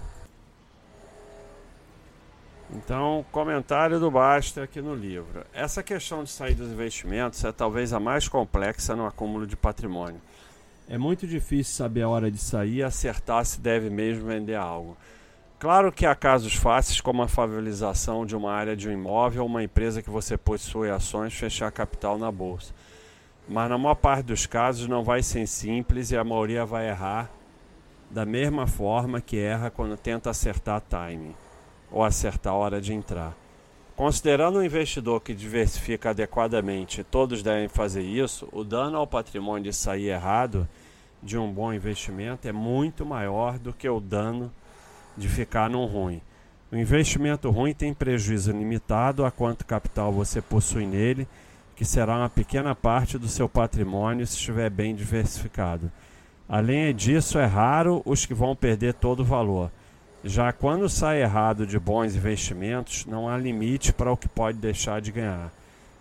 Então, 2.75 3.25
comentário 3.31 4.01
do 4.01 4.11
Basta 4.11 4.65
aqui 4.65 4.81
no 4.81 4.95
livro. 4.95 5.45
Essa 5.55 5.83
questão 5.83 6.25
de 6.25 6.31
sair 6.31 6.55
dos 6.55 6.73
investimentos 6.73 7.45
é 7.45 7.53
talvez 7.53 7.93
a 7.93 8.01
mais 8.01 8.27
complexa 8.27 8.97
no 8.97 9.07
acúmulo 9.07 9.47
de 9.47 9.57
patrimônio. 9.57 10.21
É 10.89 10.99
muito 10.99 11.27
difícil 11.27 11.75
saber 11.75 12.03
a 12.03 12.09
hora 12.09 12.31
de 12.31 12.39
sair 12.39 12.77
e 12.77 12.83
acertar 12.83 13.45
se 13.45 13.61
deve 13.61 13.89
mesmo 13.89 14.27
vender 14.27 14.57
algo. 14.57 14.97
Claro 15.61 15.93
que 15.93 16.05
há 16.05 16.15
casos 16.15 16.55
fáceis, 16.55 17.01
como 17.01 17.23
a 17.23 17.29
favorização 17.29 18.27
de 18.27 18.37
uma 18.37 18.53
área 18.53 18.77
de 18.77 18.89
um 18.89 18.93
imóvel 18.93 19.43
ou 19.43 19.49
uma 19.49 19.63
empresa 19.63 20.03
que 20.03 20.11
você 20.11 20.37
possui 20.37 20.91
ações 20.91 21.35
fechar 21.35 21.71
capital 21.71 22.19
na 22.19 22.31
bolsa. 22.31 22.75
Mas 23.49 23.71
na 23.71 23.79
maior 23.79 23.95
parte 23.95 24.27
dos 24.27 24.45
casos 24.45 24.89
não 24.89 25.05
vai 25.05 25.23
ser 25.23 25.47
simples 25.47 26.11
e 26.11 26.17
a 26.17 26.25
maioria 26.25 26.67
vai 26.67 26.89
errar 26.89 27.31
da 28.11 28.27
mesma 28.27 28.67
forma 28.67 29.21
que 29.21 29.39
erra 29.39 29.71
quando 29.71 29.97
tenta 29.97 30.31
acertar 30.31 30.81
timing 30.81 31.35
ou 31.97 32.05
acertar 32.05 32.53
a 32.53 32.57
hora 32.57 32.79
de 32.79 32.93
entrar. 32.93 33.35
Considerando 33.97 34.59
um 34.59 34.63
investidor 34.63 35.19
que 35.23 35.33
diversifica 35.33 36.11
adequadamente, 36.11 37.03
todos 37.03 37.43
devem 37.43 37.69
fazer 37.69 38.03
isso, 38.03 38.47
o 38.53 38.63
dano 38.63 38.99
ao 38.99 39.07
patrimônio 39.07 39.65
de 39.65 39.73
sair 39.73 40.09
errado 40.09 40.69
de 41.23 41.39
um 41.39 41.51
bom 41.51 41.73
investimento 41.73 42.47
é 42.47 42.53
muito 42.53 43.07
maior 43.07 43.59
do 43.59 43.73
que 43.73 43.89
o 43.89 43.99
dano 43.99 44.53
de 45.17 45.27
ficar 45.27 45.71
num 45.71 45.87
ruim. 45.87 46.21
O 46.71 46.77
investimento 46.77 47.49
ruim 47.49 47.73
tem 47.73 47.95
prejuízo 47.95 48.53
limitado 48.53 49.25
a 49.25 49.31
quanto 49.31 49.65
capital 49.65 50.13
você 50.13 50.43
possui 50.43 50.85
nele, 50.85 51.27
que 51.75 51.85
será 51.87 52.19
uma 52.19 52.29
pequena 52.29 52.75
parte 52.75 53.17
do 53.17 53.27
seu 53.27 53.49
patrimônio 53.49 54.27
se 54.27 54.35
estiver 54.35 54.69
bem 54.69 54.95
diversificado. 54.95 55.91
Além 56.47 56.95
disso, 56.95 57.39
é 57.39 57.47
raro 57.47 58.03
os 58.05 58.27
que 58.27 58.35
vão 58.35 58.55
perder 58.55 58.93
todo 58.93 59.21
o 59.21 59.25
valor. 59.25 59.71
Já 60.29 60.53
quando 60.53 60.89
sai 60.89 61.23
errado 61.23 61.65
de 61.65 61.79
bons 61.79 62.17
investimentos, 62.17 63.07
não 63.07 63.29
há 63.29 63.39
limite 63.39 63.93
para 63.93 64.11
o 64.11 64.17
que 64.17 64.29
pode 64.29 64.59
deixar 64.59 65.01
de 65.01 65.13
ganhar. 65.13 65.53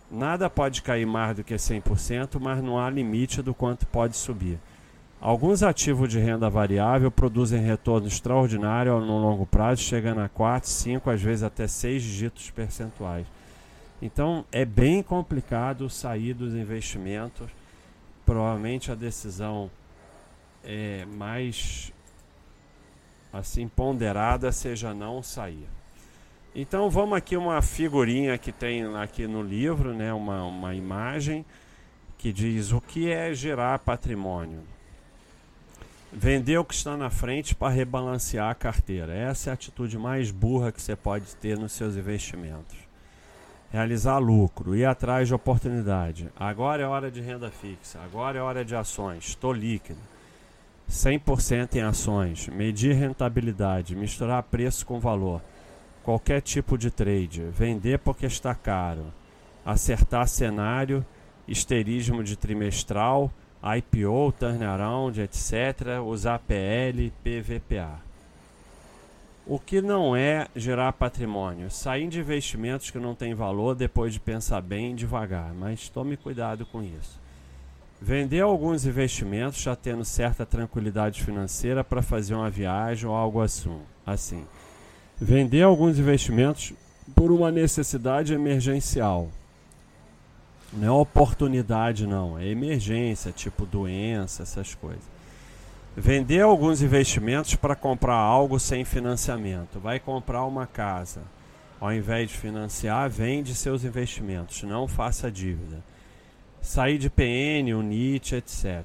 Nada 0.10 0.50
pode 0.50 0.82
cair 0.82 1.06
mais 1.06 1.38
do 1.38 1.44
que 1.44 1.54
100%, 1.54 2.40
mas 2.42 2.64
não 2.64 2.80
há 2.80 2.90
limite 2.90 3.44
do 3.44 3.54
quanto 3.54 3.86
pode 3.86 4.18
subir. 4.18 4.58
Alguns 5.22 5.62
ativos 5.62 6.10
de 6.10 6.18
renda 6.18 6.50
variável 6.50 7.12
produzem 7.12 7.62
retorno 7.62 8.08
extraordinário 8.08 9.00
no 9.00 9.20
longo 9.20 9.46
prazo, 9.46 9.84
chegando 9.84 10.22
a 10.22 10.28
4, 10.28 10.68
5, 10.68 11.08
às 11.08 11.22
vezes 11.22 11.44
até 11.44 11.68
6 11.68 12.02
dígitos 12.02 12.50
percentuais. 12.50 13.28
Então 14.02 14.44
é 14.52 14.66
bem 14.66 15.04
complicado 15.04 15.88
sair 15.88 16.34
dos 16.34 16.56
investimentos. 16.56 17.48
Provavelmente 18.26 18.92
a 18.92 18.96
decisão 18.96 19.70
é 20.64 21.06
mais 21.16 21.94
assim 23.38 23.68
ponderada 23.68 24.52
seja 24.52 24.94
não 24.94 25.22
sair. 25.22 25.68
Então 26.56 26.90
vamos 26.90 27.18
aqui 27.18 27.36
uma 27.36 27.62
figurinha 27.62 28.38
que 28.38 28.52
tem 28.52 28.86
aqui 28.96 29.28
no 29.28 29.44
livro, 29.44 29.94
né, 29.94 30.14
uma, 30.14 30.46
uma 30.46 30.74
imagem 30.74 31.46
que 32.18 32.32
diz 32.32 32.72
o 32.72 32.80
que 32.80 33.12
é 33.12 33.34
gerar 33.34 33.80
patrimônio. 33.80 34.62
Vender 36.14 36.58
o 36.58 36.64
que 36.64 36.74
está 36.74 36.96
na 36.96 37.10
frente 37.10 37.54
para 37.54 37.74
rebalancear 37.74 38.50
a 38.50 38.56
carteira. 38.56 39.14
Essa 39.14 39.50
é 39.50 39.52
a 39.52 39.54
atitude 39.54 39.98
mais 39.98 40.32
burra 40.32 40.72
que 40.72 40.82
você 40.82 40.96
pode 40.96 41.36
ter 41.36 41.60
nos 41.60 41.74
seus 41.74 41.98
investimentos. 41.98 42.78
Realizar 43.70 44.18
lucro, 44.18 44.78
ir 44.78 44.86
atrás 44.86 45.28
de 45.28 45.34
oportunidade. 45.34 46.30
Agora 46.38 46.82
é 46.82 46.88
hora 46.88 47.12
de 47.12 47.20
renda 47.20 47.52
fixa, 47.52 48.00
agora 48.00 48.40
é 48.40 48.42
hora 48.42 48.64
de 48.64 48.74
ações, 48.74 49.28
estou 49.28 49.52
líquido 49.52 50.15
100% 50.90 51.76
em 51.76 51.82
ações, 51.82 52.48
medir 52.48 52.96
rentabilidade, 52.96 53.96
misturar 53.96 54.44
preço 54.44 54.86
com 54.86 55.00
valor, 55.00 55.42
qualquer 56.04 56.42
tipo 56.42 56.78
de 56.78 56.92
trade, 56.92 57.42
vender 57.52 58.00
porque 58.00 58.26
está 58.26 58.54
caro, 58.54 59.06
acertar 59.66 60.28
cenário, 60.28 61.06
histerismo 61.48 62.24
de 62.24 62.36
trimestral, 62.36 63.32
IPO, 63.64 64.32
turnaround, 64.40 65.20
etc., 65.20 66.00
usar 66.06 66.38
PL, 66.40 67.12
PVPA. 67.24 68.00
O 69.48 69.60
que 69.60 69.82
não 69.82 70.16
é 70.16 70.48
gerar 70.56 70.94
patrimônio? 70.94 71.70
Sair 71.70 72.08
de 72.08 72.20
investimentos 72.20 72.90
que 72.90 72.98
não 72.98 73.14
têm 73.14 73.34
valor 73.34 73.76
depois 73.76 74.14
de 74.14 74.20
pensar 74.20 74.62
bem 74.62 74.96
devagar, 74.96 75.54
mas 75.54 75.90
tome 75.90 76.18
cuidado 76.18 76.66
com 76.66 76.84
isso. 76.84 77.25
Vender 78.02 78.42
alguns 78.42 78.86
investimentos 78.86 79.62
já 79.62 79.76
tendo 79.76 80.04
certa 80.04 80.46
tranquilidade 80.46 81.24
financeira 81.24 81.84
para 81.84 82.02
fazer 82.02 82.36
uma 82.36 82.50
viagem 82.50 83.08
ou 83.08 83.16
algo 83.16 83.42
assim. 83.42 83.80
assim. 84.06 84.46
Vender 85.20 85.62
alguns 85.62 85.98
investimentos 85.98 86.74
por 87.16 87.32
uma 87.32 87.50
necessidade 87.52 88.34
emergencial. 88.34 89.30
Não 90.74 90.88
é 90.88 90.92
oportunidade, 90.92 92.06
não. 92.06 92.38
É 92.38 92.46
emergência, 92.46 93.32
tipo 93.32 93.66
doença, 93.66 94.44
essas 94.44 94.76
coisas. 94.76 95.04
Vender 95.96 96.42
alguns 96.42 96.82
investimentos 96.82 97.56
para 97.56 97.76
comprar 97.76 98.16
algo 98.16 98.60
sem 98.60 98.84
financiamento. 98.84 99.80
Vai 99.80 100.02
comprar 100.02 100.44
uma 100.44 100.68
casa. 100.68 101.22
Ao 101.80 101.94
invés 101.94 102.30
de 102.30 102.38
financiar, 102.38 103.10
vende 103.10 103.56
seus 103.56 103.86
investimentos. 103.86 104.64
Não 104.64 104.86
faça 104.86 105.32
dívida 105.32 105.82
sair 106.66 106.98
de 106.98 107.10
PN, 107.12 107.76
Unite, 107.78 108.36
etc. 108.36 108.84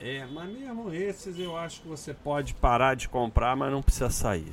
É, 0.00 0.26
mas 0.32 0.50
mesmo 0.50 0.92
esses 0.92 1.38
eu 1.38 1.56
acho 1.56 1.80
que 1.80 1.88
você 1.88 2.12
pode 2.12 2.52
parar 2.54 2.94
de 2.94 3.08
comprar, 3.08 3.56
mas 3.56 3.70
não 3.70 3.80
precisa 3.80 4.10
sair. 4.10 4.52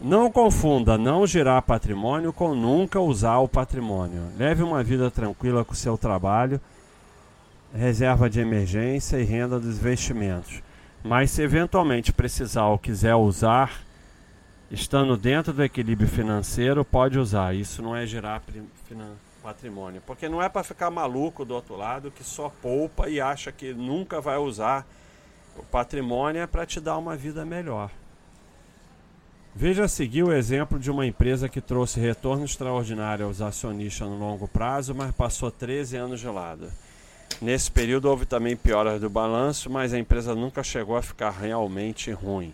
Não 0.00 0.30
confunda 0.30 0.98
não 0.98 1.26
gerar 1.26 1.60
patrimônio 1.62 2.32
com 2.32 2.54
nunca 2.54 2.98
usar 2.98 3.38
o 3.38 3.48
patrimônio. 3.48 4.32
Leve 4.36 4.62
uma 4.62 4.82
vida 4.82 5.10
tranquila 5.10 5.64
com 5.64 5.72
o 5.72 5.76
seu 5.76 5.96
trabalho, 5.98 6.60
reserva 7.74 8.28
de 8.28 8.40
emergência 8.40 9.18
e 9.18 9.24
renda 9.24 9.60
dos 9.60 9.76
investimentos. 9.76 10.62
Mas 11.02 11.30
se 11.30 11.42
eventualmente 11.42 12.12
precisar 12.12 12.66
ou 12.66 12.78
quiser 12.78 13.14
usar, 13.14 13.82
estando 14.70 15.18
dentro 15.18 15.52
do 15.52 15.62
equilíbrio 15.62 16.08
financeiro, 16.08 16.82
pode 16.82 17.18
usar. 17.18 17.54
Isso 17.54 17.82
não 17.82 17.94
é 17.94 18.06
gerar 18.06 18.40
financeiro 18.40 19.23
patrimônio. 19.44 20.02
Porque 20.06 20.28
não 20.28 20.42
é 20.42 20.48
para 20.48 20.64
ficar 20.64 20.90
maluco 20.90 21.44
do 21.44 21.54
outro 21.54 21.76
lado 21.76 22.10
que 22.10 22.24
só 22.24 22.50
poupa 22.62 23.10
e 23.10 23.20
acha 23.20 23.52
que 23.52 23.74
nunca 23.74 24.20
vai 24.20 24.38
usar 24.38 24.86
o 25.56 25.62
patrimônio 25.62 26.42
é 26.42 26.46
para 26.46 26.66
te 26.66 26.80
dar 26.80 26.98
uma 26.98 27.14
vida 27.14 27.44
melhor. 27.44 27.90
Veja 29.54 29.84
a 29.84 29.88
seguir 29.88 30.24
o 30.24 30.32
exemplo 30.32 30.80
de 30.80 30.90
uma 30.90 31.06
empresa 31.06 31.48
que 31.48 31.60
trouxe 31.60 32.00
retorno 32.00 32.44
extraordinário 32.44 33.26
aos 33.26 33.40
acionistas 33.40 34.08
no 34.08 34.18
longo 34.18 34.48
prazo, 34.48 34.94
mas 34.94 35.12
passou 35.12 35.50
13 35.50 35.96
anos 35.96 36.18
gelada. 36.18 36.72
Nesse 37.40 37.70
período 37.70 38.06
houve 38.06 38.26
também 38.26 38.56
pioras 38.56 39.00
do 39.00 39.08
balanço, 39.08 39.70
mas 39.70 39.92
a 39.92 39.98
empresa 39.98 40.34
nunca 40.34 40.62
chegou 40.64 40.96
a 40.96 41.02
ficar 41.02 41.30
realmente 41.30 42.10
ruim. 42.10 42.52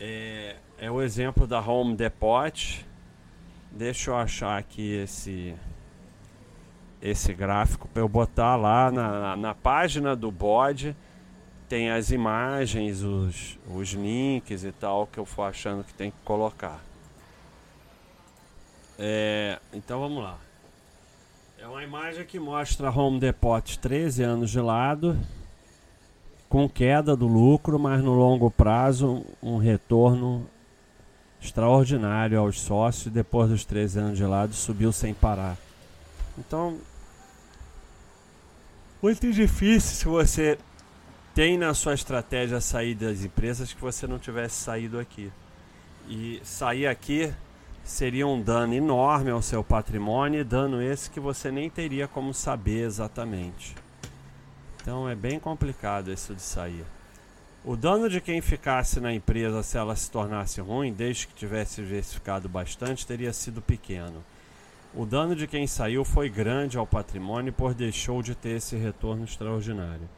É, 0.00 0.56
é 0.78 0.90
o 0.90 1.02
exemplo 1.02 1.46
da 1.46 1.60
Home 1.60 1.94
Depot, 1.94 2.86
Deixa 3.76 4.10
eu 4.10 4.16
achar 4.16 4.56
aqui 4.56 4.94
esse 4.94 5.54
esse 7.02 7.34
gráfico 7.34 7.86
para 7.86 8.00
eu 8.00 8.08
botar 8.08 8.56
lá 8.56 8.90
na, 8.90 9.36
na 9.36 9.54
página 9.54 10.16
do 10.16 10.30
bode. 10.30 10.96
Tem 11.68 11.90
as 11.90 12.10
imagens, 12.10 13.02
os, 13.02 13.58
os 13.68 13.90
links 13.90 14.64
e 14.64 14.72
tal 14.72 15.06
que 15.06 15.18
eu 15.18 15.26
for 15.26 15.42
achando 15.42 15.84
que 15.84 15.92
tem 15.92 16.10
que 16.10 16.16
colocar. 16.24 16.82
É, 18.98 19.58
então 19.74 20.00
vamos 20.00 20.24
lá. 20.24 20.38
É 21.58 21.66
uma 21.66 21.84
imagem 21.84 22.24
que 22.24 22.38
mostra 22.40 22.90
Home 22.90 23.20
Depot 23.20 23.60
13 23.60 24.22
anos 24.22 24.50
de 24.50 24.60
lado, 24.60 25.18
com 26.48 26.66
queda 26.66 27.14
do 27.14 27.26
lucro, 27.26 27.78
mas 27.78 28.02
no 28.02 28.14
longo 28.14 28.50
prazo 28.50 29.22
um 29.42 29.58
retorno 29.58 30.48
extraordinário 31.46 32.38
aos 32.38 32.60
sócios. 32.60 33.12
Depois 33.12 33.48
dos 33.48 33.64
13 33.64 33.98
anos 33.98 34.18
de 34.18 34.24
lado, 34.24 34.54
subiu 34.54 34.92
sem 34.92 35.14
parar. 35.14 35.56
Então, 36.38 36.78
muito 39.02 39.32
difícil 39.32 39.96
se 39.96 40.04
você 40.04 40.58
tem 41.34 41.56
na 41.56 41.74
sua 41.74 41.94
estratégia 41.94 42.60
sair 42.60 42.94
das 42.94 43.24
empresas 43.24 43.72
que 43.72 43.80
você 43.80 44.06
não 44.06 44.18
tivesse 44.18 44.56
saído 44.56 44.98
aqui. 44.98 45.30
E 46.08 46.40
sair 46.44 46.86
aqui 46.86 47.32
seria 47.84 48.26
um 48.26 48.40
dano 48.40 48.74
enorme 48.74 49.30
ao 49.30 49.42
seu 49.42 49.62
patrimônio, 49.62 50.44
dano 50.44 50.82
esse 50.82 51.10
que 51.10 51.20
você 51.20 51.50
nem 51.50 51.70
teria 51.70 52.08
como 52.08 52.34
saber 52.34 52.84
exatamente. 52.84 53.74
Então 54.80 55.08
é 55.08 55.14
bem 55.14 55.38
complicado 55.38 56.12
isso 56.12 56.34
de 56.34 56.42
sair. 56.42 56.84
O 57.66 57.74
dano 57.74 58.08
de 58.08 58.20
quem 58.20 58.40
ficasse 58.40 59.00
na 59.00 59.12
empresa 59.12 59.60
se 59.60 59.76
ela 59.76 59.96
se 59.96 60.08
tornasse 60.08 60.60
ruim, 60.60 60.92
desde 60.92 61.26
que 61.26 61.34
tivesse 61.34 61.82
diversificado 61.82 62.48
bastante, 62.48 63.04
teria 63.04 63.32
sido 63.32 63.60
pequeno. 63.60 64.24
O 64.94 65.04
dano 65.04 65.34
de 65.34 65.48
quem 65.48 65.66
saiu 65.66 66.04
foi 66.04 66.28
grande 66.28 66.78
ao 66.78 66.86
patrimônio 66.86 67.52
por 67.52 67.74
deixou 67.74 68.22
de 68.22 68.36
ter 68.36 68.50
esse 68.50 68.76
retorno 68.76 69.24
extraordinário. 69.24 70.08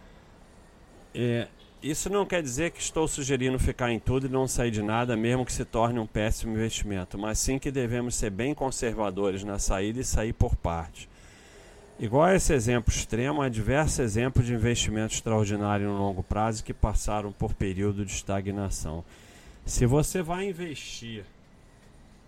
É, 1.14 1.49
isso 1.83 2.11
não 2.11 2.26
quer 2.26 2.43
dizer 2.43 2.71
que 2.71 2.83
estou 2.83 3.09
sugerindo 3.09 3.59
ficar 3.59 3.90
em 3.90 3.99
tudo 3.99 4.26
e 4.26 4.31
não 4.31 4.47
sair 4.47 4.71
de 4.71 4.83
nada, 4.83 5.17
mesmo 5.17 5.47
que 5.47 5.52
se 5.52 5.64
torne 5.64 5.99
um 5.99 6.07
péssimo 6.07 6.52
investimento, 6.52 7.17
mas 7.17 7.38
sim 7.38 7.59
que 7.59 7.71
devemos 7.71 8.14
ser 8.14 8.28
bem 8.28 8.55
conservadores 8.55 9.43
na 9.43 9.59
saída 9.59 10.00
e 10.00 10.05
sair 10.05 10.35
por 10.35 10.55
parte. 10.55 11.09
Igual 12.00 12.26
a 12.26 12.35
esse 12.37 12.52
exemplo 12.52 12.95
extremo, 12.95 13.43
há 13.43 13.49
diversos 13.49 13.99
exemplos 13.99 14.47
de 14.47 14.55
investimento 14.55 15.14
extraordinário 15.14 15.88
no 15.88 15.99
longo 15.99 16.23
prazo 16.23 16.62
que 16.62 16.73
passaram 16.73 17.33
por 17.33 17.55
período 17.55 18.05
de 18.05 18.12
estagnação. 18.12 19.05
Se 19.67 19.85
você 19.85 20.23
vai 20.23 20.49
investir 20.49 21.25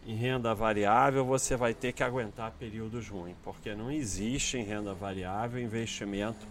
em 0.05 0.17
renda 0.17 0.53
variável, 0.57 1.25
você 1.25 1.55
vai 1.55 1.73
ter 1.73 1.93
que 1.93 2.03
aguentar 2.03 2.51
períodos 2.59 3.09
ruins, 3.09 3.37
porque 3.45 3.73
não 3.73 3.93
existe 3.93 4.59
em 4.59 4.65
renda 4.65 4.93
variável 4.93 5.63
investimento 5.63 6.45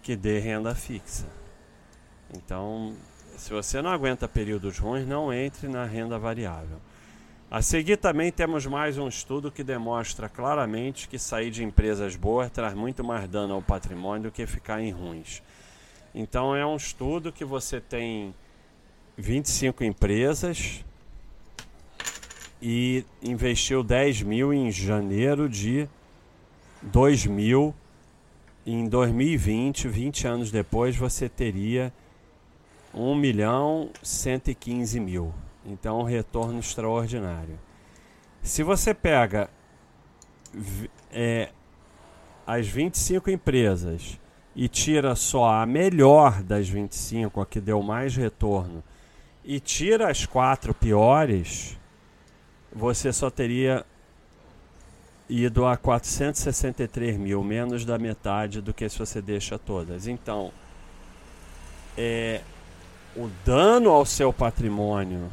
que 0.00 0.14
dê 0.14 0.38
renda 0.38 0.72
fixa. 0.72 1.26
Então, 2.32 2.94
se 3.36 3.50
você 3.50 3.82
não 3.82 3.90
aguenta 3.90 4.28
períodos 4.28 4.78
ruins, 4.78 5.04
não 5.04 5.32
entre 5.32 5.66
na 5.66 5.84
renda 5.84 6.16
variável. 6.16 6.78
A 7.52 7.60
seguir 7.60 7.96
também 7.96 8.30
temos 8.30 8.64
mais 8.64 8.96
um 8.96 9.08
estudo 9.08 9.50
que 9.50 9.64
demonstra 9.64 10.28
claramente 10.28 11.08
que 11.08 11.18
sair 11.18 11.50
de 11.50 11.64
empresas 11.64 12.14
boas 12.14 12.48
traz 12.48 12.74
muito 12.74 13.02
mais 13.02 13.28
dano 13.28 13.54
ao 13.54 13.60
patrimônio 13.60 14.30
do 14.30 14.32
que 14.32 14.46
ficar 14.46 14.80
em 14.80 14.92
ruins. 14.92 15.42
Então 16.14 16.54
é 16.54 16.64
um 16.64 16.76
estudo 16.76 17.32
que 17.32 17.44
você 17.44 17.80
tem 17.80 18.32
25 19.16 19.82
empresas 19.82 20.84
e 22.62 23.04
investiu 23.20 23.82
10 23.82 24.22
mil 24.22 24.54
em 24.54 24.70
janeiro 24.70 25.48
de 25.48 25.88
2000. 26.80 27.74
Em 28.64 28.88
2020, 28.88 29.88
20 29.88 30.28
anos 30.28 30.50
depois, 30.52 30.94
você 30.94 31.28
teria 31.28 31.92
1 32.94 33.12
milhão 33.16 33.90
115 34.04 35.00
mil. 35.00 35.34
Então, 35.64 36.00
um 36.00 36.04
retorno 36.04 36.58
extraordinário. 36.58 37.58
Se 38.42 38.62
você 38.62 38.94
pega 38.94 39.50
é, 41.12 41.50
as 42.46 42.66
25 42.66 43.30
empresas 43.30 44.18
e 44.56 44.68
tira 44.68 45.14
só 45.14 45.60
a 45.60 45.66
melhor 45.66 46.42
das 46.42 46.68
25, 46.68 47.40
a 47.40 47.46
que 47.46 47.60
deu 47.60 47.82
mais 47.82 48.16
retorno, 48.16 48.82
e 49.44 49.60
tira 49.60 50.10
as 50.10 50.26
quatro 50.26 50.74
piores, 50.74 51.78
você 52.72 53.12
só 53.12 53.30
teria 53.30 53.84
ido 55.28 55.64
a 55.64 55.76
463 55.76 57.16
mil, 57.16 57.42
menos 57.44 57.84
da 57.84 57.98
metade 57.98 58.60
do 58.60 58.74
que 58.74 58.88
se 58.88 58.98
você 58.98 59.22
deixa 59.22 59.58
todas. 59.58 60.06
Então, 60.06 60.52
é, 61.96 62.40
o 63.16 63.30
dano 63.44 63.90
ao 63.90 64.04
seu 64.04 64.32
patrimônio 64.32 65.30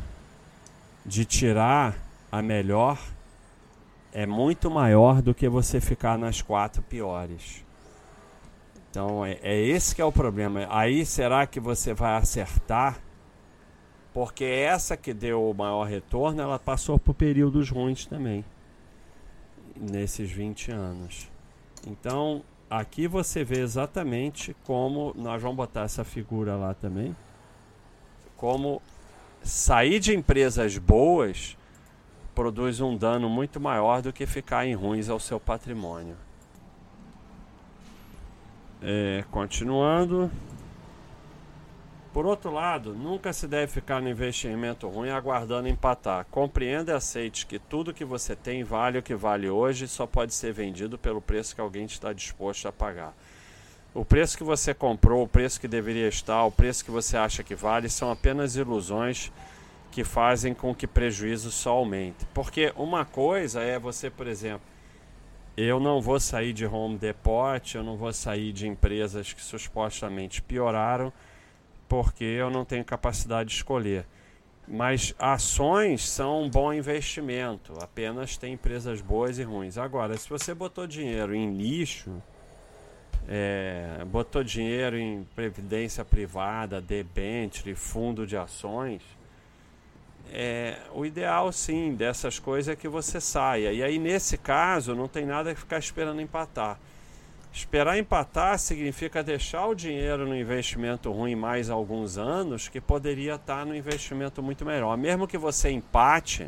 de 1.08 1.26
tirar 1.26 1.96
a 2.32 2.42
melhor 2.42 3.00
é 4.12 4.26
muito 4.26 4.70
maior 4.70 5.22
do 5.22 5.34
que 5.34 5.48
você 5.48 5.80
ficar 5.82 6.18
nas 6.18 6.42
quatro 6.42 6.84
piores. 6.84 7.66
Então 8.90 9.26
é, 9.26 9.40
é 9.42 9.60
esse 9.60 9.96
que 9.96 10.02
é 10.02 10.06
o 10.06 10.12
problema. 10.12 10.68
Aí 10.70 11.06
será 11.06 11.48
que 11.48 11.60
você 11.60 11.94
vai 11.94 12.18
acertar 12.18 13.00
porque 14.18 14.44
essa 14.44 14.98
que 14.98 15.14
deu 15.14 15.48
o 15.48 15.54
maior 15.54 15.84
retorno, 15.84 16.42
ela 16.42 16.58
passou 16.58 16.98
por 16.98 17.14
períodos 17.14 17.70
ruins 17.70 18.08
também. 18.08 18.44
Nesses 19.76 20.32
20 20.32 20.72
anos. 20.72 21.30
Então, 21.86 22.42
aqui 22.68 23.08
você 23.08 23.44
vê 23.44 23.60
exatamente 23.60 24.56
como 24.64 25.14
nós 25.16 25.40
vamos 25.40 25.58
botar 25.58 25.84
essa 25.84 26.04
figura 26.04 26.56
lá 26.56 26.74
também. 26.74 27.16
Como 28.36 28.82
sair 29.44 30.00
de 30.00 30.16
empresas 30.16 30.78
boas 30.78 31.58
produz 32.36 32.80
um 32.80 32.96
dano 32.96 33.28
muito 33.28 33.60
maior 33.60 34.02
do 34.02 34.14
que 34.14 34.28
ficar 34.28 34.66
em 34.66 34.76
ruins 34.76 35.10
ao 35.10 35.20
seu 35.20 35.40
patrimônio. 35.40 36.16
É, 38.82 39.24
continuando. 39.32 40.30
Por 42.14 42.26
outro 42.26 42.52
lado, 42.52 42.94
nunca 42.94 43.34
se 43.34 43.48
deve 43.48 43.72
ficar 43.72 44.02
no 44.02 44.10
investimento 44.10 44.88
ruim 44.88 45.10
aguardando 45.10 45.68
empatar. 45.68 46.26
Compreenda 46.32 46.92
e 46.92 46.96
aceite 46.96 47.46
que 47.46 47.60
tudo 47.60 47.94
que 47.94 48.06
você 48.06 48.36
tem 48.36 48.64
vale 48.64 49.00
o 49.00 49.04
que 49.04 49.16
vale 49.16 49.50
hoje 49.50 49.86
e 49.86 49.88
só 49.88 50.06
pode 50.06 50.34
ser 50.34 50.54
vendido 50.54 50.98
pelo 50.98 51.22
preço 51.22 51.56
que 51.56 51.62
alguém 51.62 51.86
está 51.86 52.14
disposto 52.14 52.68
a 52.68 52.72
pagar. 52.72 53.16
O 53.98 54.06
preço 54.06 54.38
que 54.38 54.44
você 54.44 54.76
comprou, 54.76 55.24
o 55.24 55.28
preço 55.28 55.60
que 55.60 55.68
deveria 55.68 56.08
estar, 56.08 56.44
o 56.44 56.52
preço 56.52 56.86
que 56.86 56.92
você 56.92 57.18
acha 57.18 57.42
que 57.42 57.56
vale 57.56 57.90
são 57.90 58.12
apenas 58.12 58.56
ilusões 58.56 59.32
que 59.90 60.04
fazem 60.04 60.54
com 60.54 60.76
que 60.76 60.86
prejuízo 60.86 61.50
só 61.50 61.72
aumente. 61.72 62.24
Porque 62.32 62.72
uma 62.76 63.04
coisa 63.06 63.64
é 63.64 63.80
você, 63.80 64.08
por 64.12 64.28
exemplo, 64.28 64.62
eu 65.58 65.80
não 65.80 66.00
vou 66.00 66.20
sair 66.20 66.54
de 66.54 66.64
Home 66.64 66.96
Depot, 66.96 67.74
eu 67.74 67.84
não 67.84 67.98
vou 67.98 68.14
sair 68.14 68.54
de 68.54 68.68
empresas 68.68 69.34
que 69.34 69.42
supostamente 69.42 70.44
pioraram 70.44 71.12
porque 71.90 72.24
eu 72.24 72.52
não 72.52 72.64
tenho 72.64 72.86
capacidade 72.86 73.50
de 73.50 73.56
escolher. 73.56 74.06
Mas 74.68 75.16
ações 75.18 76.08
são 76.08 76.44
um 76.44 76.50
bom 76.52 76.72
investimento, 76.72 77.74
apenas 77.82 78.38
tem 78.38 78.54
empresas 78.54 79.02
boas 79.02 79.40
e 79.40 79.44
ruins. 79.44 79.76
Agora, 79.76 80.16
se 80.16 80.30
você 80.30 80.54
botou 80.54 80.86
dinheiro 80.86 81.34
em 81.34 81.58
lixo, 81.58 82.22
é, 83.28 84.06
botou 84.06 84.44
dinheiro 84.44 84.98
em 84.98 85.28
previdência 85.36 86.06
privada, 86.06 86.80
debênture, 86.80 87.76
fundo 87.76 88.26
de 88.26 88.38
ações, 88.38 89.02
é, 90.32 90.78
o 90.94 91.06
ideal 91.06 91.52
sim 91.52 91.94
dessas 91.96 92.40
coisas 92.40 92.74
é 92.74 92.76
que 92.76 92.88
você 92.88 93.20
saia. 93.20 93.72
E 93.72 93.84
aí, 93.84 93.98
nesse 93.98 94.38
caso, 94.38 94.96
não 94.96 95.08
tem 95.08 95.26
nada 95.26 95.54
que 95.54 95.60
ficar 95.60 95.78
esperando 95.78 96.22
empatar. 96.22 96.80
Esperar 97.52 97.98
empatar 97.98 98.60
significa 98.60 99.24
deixar 99.24 99.66
o 99.68 99.74
dinheiro 99.74 100.28
no 100.28 100.36
investimento 100.36 101.12
ruim 101.12 101.36
mais 101.36 101.70
alguns 101.70 102.18
anos, 102.18 102.68
que 102.68 102.80
poderia 102.80 103.36
estar 103.36 103.66
no 103.66 103.76
investimento 103.76 104.44
muito 104.44 104.66
melhor. 104.66 104.96
Mesmo 104.98 105.28
que 105.28 105.38
você 105.38 105.70
empate, 105.70 106.48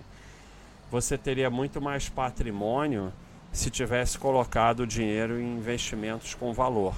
você 0.92 1.18
teria 1.18 1.50
muito 1.50 1.82
mais 1.82 2.10
patrimônio 2.10 3.12
se 3.52 3.70
tivesse 3.70 4.18
colocado 4.18 4.82
o 4.82 4.88
dinheiro 4.88 5.40
em 5.40 5.58
investimentos 5.58 6.34
com 6.34 6.54
valor. 6.54 6.94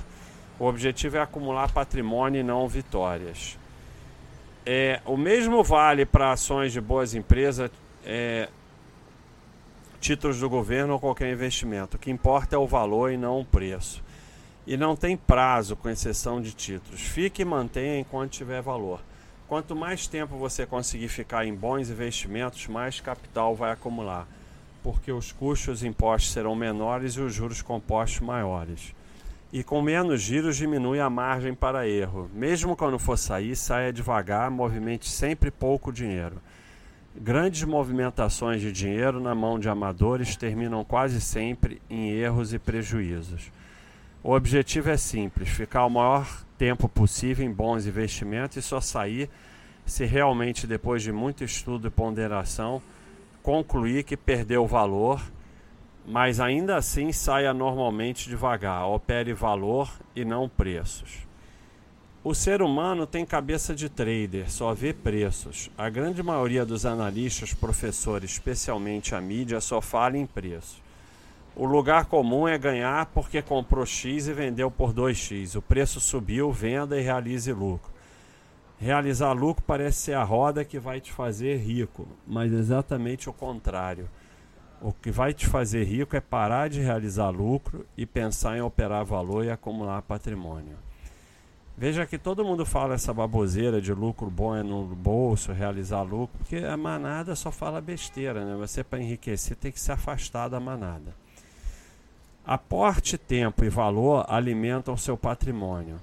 O 0.60 0.66
objetivo 0.66 1.18
é 1.18 1.22
acumular 1.22 1.72
patrimônio 1.72 2.40
e 2.40 2.44
não 2.44 2.68
vitórias. 2.68 3.58
É, 4.66 5.02
o 5.06 5.18
mesmo 5.18 5.64
vale 5.64 6.06
para 6.06 6.32
ações 6.32 6.72
de 6.72 6.80
boas 6.80 7.16
empresas, 7.16 7.72
é, 8.06 8.48
títulos 10.00 10.40
do 10.40 10.50
governo 10.50 10.94
ou 10.94 11.00
qualquer 11.00 11.32
investimento. 11.32 11.98
O 11.98 12.00
que 12.00 12.12
importa 12.12 12.56
é 12.56 12.60
o 12.60 12.68
valor 12.68 13.12
e 13.12 13.18
não 13.18 13.40
o 13.40 13.46
preço. 13.46 14.04
E 14.68 14.78
não 14.78 14.96
tem 14.96 15.18
prazo, 15.18 15.76
com 15.76 15.90
exceção 15.90 16.40
de 16.40 16.54
títulos. 16.54 17.02
Fique 17.02 17.42
e 17.42 17.46
mantenha 17.46 18.00
enquanto 18.00 18.32
tiver 18.32 18.62
valor. 18.62 19.02
Quanto 19.48 19.76
mais 19.76 20.08
tempo 20.08 20.38
você 20.38 20.66
conseguir 20.66 21.10
ficar 21.10 21.46
em 21.46 21.54
bons 21.54 21.90
investimentos, 21.90 22.68
mais 22.68 23.02
capital 23.02 23.56
vai 23.56 23.72
acumular, 23.72 24.28
porque 24.84 25.12
os 25.12 25.32
custos 25.32 25.84
impostos 25.84 26.32
serão 26.32 26.56
menores 26.56 27.14
e 27.14 27.22
os 27.22 27.34
juros 27.34 27.62
compostos 27.62 28.22
maiores. 28.22 28.94
E 29.54 29.64
com 29.64 29.82
menos 29.82 30.22
giros 30.22 30.58
diminui 30.58 31.00
a 31.00 31.10
margem 31.10 31.54
para 31.54 31.88
erro. 31.88 32.30
Mesmo 32.34 32.76
quando 32.76 32.98
for 32.98 33.18
sair, 33.18 33.56
saia 33.56 33.92
devagar, 33.92 34.50
movimente 34.50 35.10
sempre 35.10 35.52
pouco 35.52 35.92
dinheiro. 35.92 36.42
Grandes 37.16 37.64
movimentações 37.64 38.62
de 38.62 38.72
dinheiro 38.72 39.20
na 39.20 39.36
mão 39.36 39.60
de 39.60 39.68
amadores 39.68 40.38
terminam 40.38 40.86
quase 40.86 41.20
sempre 41.20 41.82
em 41.90 42.12
erros 42.12 42.54
e 42.54 42.60
prejuízos. 42.60 43.52
O 44.24 44.34
objetivo 44.34 44.90
é 44.90 44.96
simples: 44.96 45.50
ficar 45.50 45.86
o 45.86 45.90
maior 45.90 46.26
tempo 46.58 46.88
possível 46.88 47.46
em 47.46 47.52
bons 47.52 47.86
investimentos 47.86 48.56
e 48.56 48.62
só 48.62 48.80
sair 48.80 49.30
se 49.86 50.06
realmente, 50.06 50.66
depois 50.66 51.02
de 51.04 51.12
muito 51.12 51.44
estudo 51.44 51.88
e 51.88 51.92
ponderação, 51.92 52.82
concluir 53.42 54.04
que 54.04 54.16
perdeu 54.16 54.66
valor, 54.66 55.22
mas 56.06 56.40
ainda 56.40 56.76
assim 56.76 57.12
saia 57.12 57.54
normalmente 57.54 58.30
devagar, 58.30 58.88
opere 58.88 59.34
valor 59.34 59.92
e 60.16 60.26
não 60.26 60.50
preços. 60.50 61.28
O 62.24 62.36
ser 62.36 62.62
humano 62.62 63.08
tem 63.08 63.26
cabeça 63.26 63.74
de 63.74 63.90
trader, 63.90 64.52
só 64.52 64.76
vê 64.76 64.94
preços. 64.94 65.72
A 65.76 65.90
grande 65.90 66.22
maioria 66.22 66.64
dos 66.64 66.86
analistas, 66.86 67.52
professores, 67.52 68.32
especialmente 68.32 69.16
a 69.16 69.22
mídia, 69.22 69.60
só 69.60 69.82
fala 69.82 70.18
em 70.18 70.28
preço. 70.28 70.82
O 71.56 71.66
lugar 71.66 72.06
comum 72.06 72.48
é 72.48 72.58
ganhar 72.58 73.08
porque 73.08 73.42
comprou 73.42 73.86
X 73.86 74.28
e 74.28 74.34
vendeu 74.34 74.70
por 74.70 74.94
2X. 74.94 75.56
O 75.56 75.62
preço 75.62 76.00
subiu, 76.00 76.52
venda 76.52 76.98
e 76.98 77.02
realize 77.02 77.52
lucro. 77.52 77.91
Realizar 78.82 79.32
lucro 79.34 79.64
parece 79.64 80.00
ser 80.00 80.14
a 80.16 80.24
roda 80.24 80.66
que 80.66 80.80
vai 80.80 81.00
te 81.00 81.12
fazer 81.12 81.56
rico, 81.58 82.08
mas 82.26 82.52
exatamente 82.52 83.30
o 83.30 83.34
contrário. 83.34 84.10
O 84.82 84.92
que 84.92 85.12
vai 85.12 85.36
te 85.36 85.46
fazer 85.46 85.84
rico 85.84 86.16
é 86.16 86.20
parar 86.20 86.68
de 86.68 86.82
realizar 86.82 87.30
lucro 87.30 87.86
e 87.96 88.08
pensar 88.08 88.58
em 88.58 88.62
operar 88.62 89.06
valor 89.06 89.46
e 89.46 89.52
acumular 89.52 90.02
patrimônio. 90.02 90.76
Veja 91.78 92.08
que 92.08 92.18
todo 92.18 92.44
mundo 92.44 92.66
fala 92.66 92.96
essa 92.96 93.14
baboseira 93.14 93.80
de 93.80 93.94
lucro 93.94 94.32
bom 94.32 94.56
é 94.56 94.64
no 94.64 94.84
bolso, 94.84 95.52
realizar 95.52 96.02
lucro, 96.02 96.40
porque 96.40 96.58
a 96.58 96.76
manada 96.76 97.36
só 97.36 97.52
fala 97.52 97.80
besteira, 97.80 98.44
né? 98.44 98.56
Você 98.56 98.84
para 98.84 99.00
enriquecer 99.00 99.56
tem 99.58 99.72
que 99.72 99.80
se 99.80 99.92
afastar 99.92 100.50
da 100.50 100.60
manada. 100.60 101.14
Aporte 102.44 103.16
tempo 103.16 103.64
e 103.64 103.70
valor 103.70 104.26
alimentam 104.28 104.98
seu 104.98 105.16
patrimônio. 105.16 105.98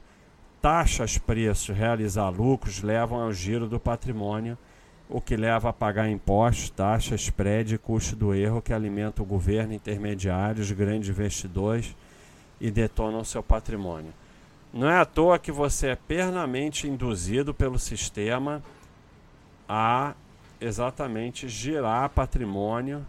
Taxas, 0.61 1.19
preços, 1.19 1.77
realizar 1.77 2.29
lucros 2.31 2.83
levam 2.83 3.21
ao 3.21 3.33
giro 3.33 3.69
do 3.69 3.79
patrimônio, 3.79 4.59
o 5.09 5.21
que 5.21 5.37
leva 5.37 5.71
a 5.71 5.73
pagar 5.73 6.09
impostos, 6.11 6.71
taxas, 6.71 7.23
spread 7.23 7.75
e 7.75 7.79
custo 7.79 8.17
do 8.17 8.35
erro 8.35 8.61
que 8.61 8.73
alimenta 8.73 9.23
o 9.23 9.27
governo, 9.27 9.73
intermediários, 9.73 10.71
grandes 10.73 11.09
investidores 11.09 11.95
e 12.61 12.71
detonam 12.71 13.25
seu 13.25 13.43
patrimônio. 13.43 14.13
Não 14.73 14.91
é 14.91 14.99
à 14.99 15.05
toa 15.05 15.39
que 15.39 15.51
você 15.51 15.89
é 15.89 15.97
pernamente 15.97 16.87
induzido 16.87 17.55
pelo 17.55 17.79
sistema 17.79 18.63
a 19.69 20.13
exatamente 20.61 21.49
girar 21.49 22.11
patrimônio 22.11 23.07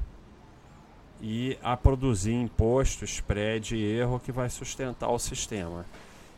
e 1.21 1.57
a 1.61 1.75
produzir 1.75 2.33
imposto, 2.33 3.03
spread 3.03 3.75
e 3.75 3.83
erro 3.83 4.21
que 4.23 4.31
vai 4.31 4.49
sustentar 4.49 5.09
o 5.09 5.19
sistema. 5.19 5.85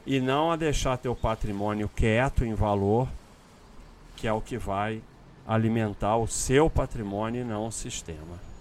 E 0.05 0.19
não 0.19 0.51
a 0.51 0.55
deixar 0.55 0.97
teu 0.97 1.15
patrimônio 1.15 1.89
quieto 1.89 2.43
em 2.43 2.53
valor, 2.53 3.07
que 4.17 4.27
é 4.27 4.33
o 4.33 4.41
que 4.41 4.57
vai 4.57 5.01
alimentar 5.47 6.17
o 6.17 6.27
seu 6.27 6.69
patrimônio 6.69 7.41
e 7.41 7.43
não 7.43 7.67
o 7.67 7.71
sistema. 7.71 8.51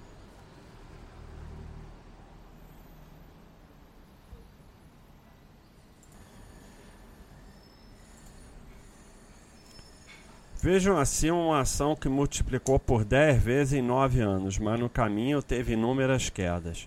Vejam 10.63 10.99
assim 10.99 11.31
uma 11.31 11.61
ação 11.61 11.97
que 11.97 12.07
multiplicou 12.07 12.79
por 12.79 13.03
10 13.03 13.43
vezes 13.43 13.73
em 13.73 13.81
9 13.81 14.21
anos, 14.21 14.59
mas 14.59 14.79
no 14.79 14.91
caminho 14.91 15.43
teve 15.43 15.73
inúmeras 15.73 16.29
quedas. 16.29 16.87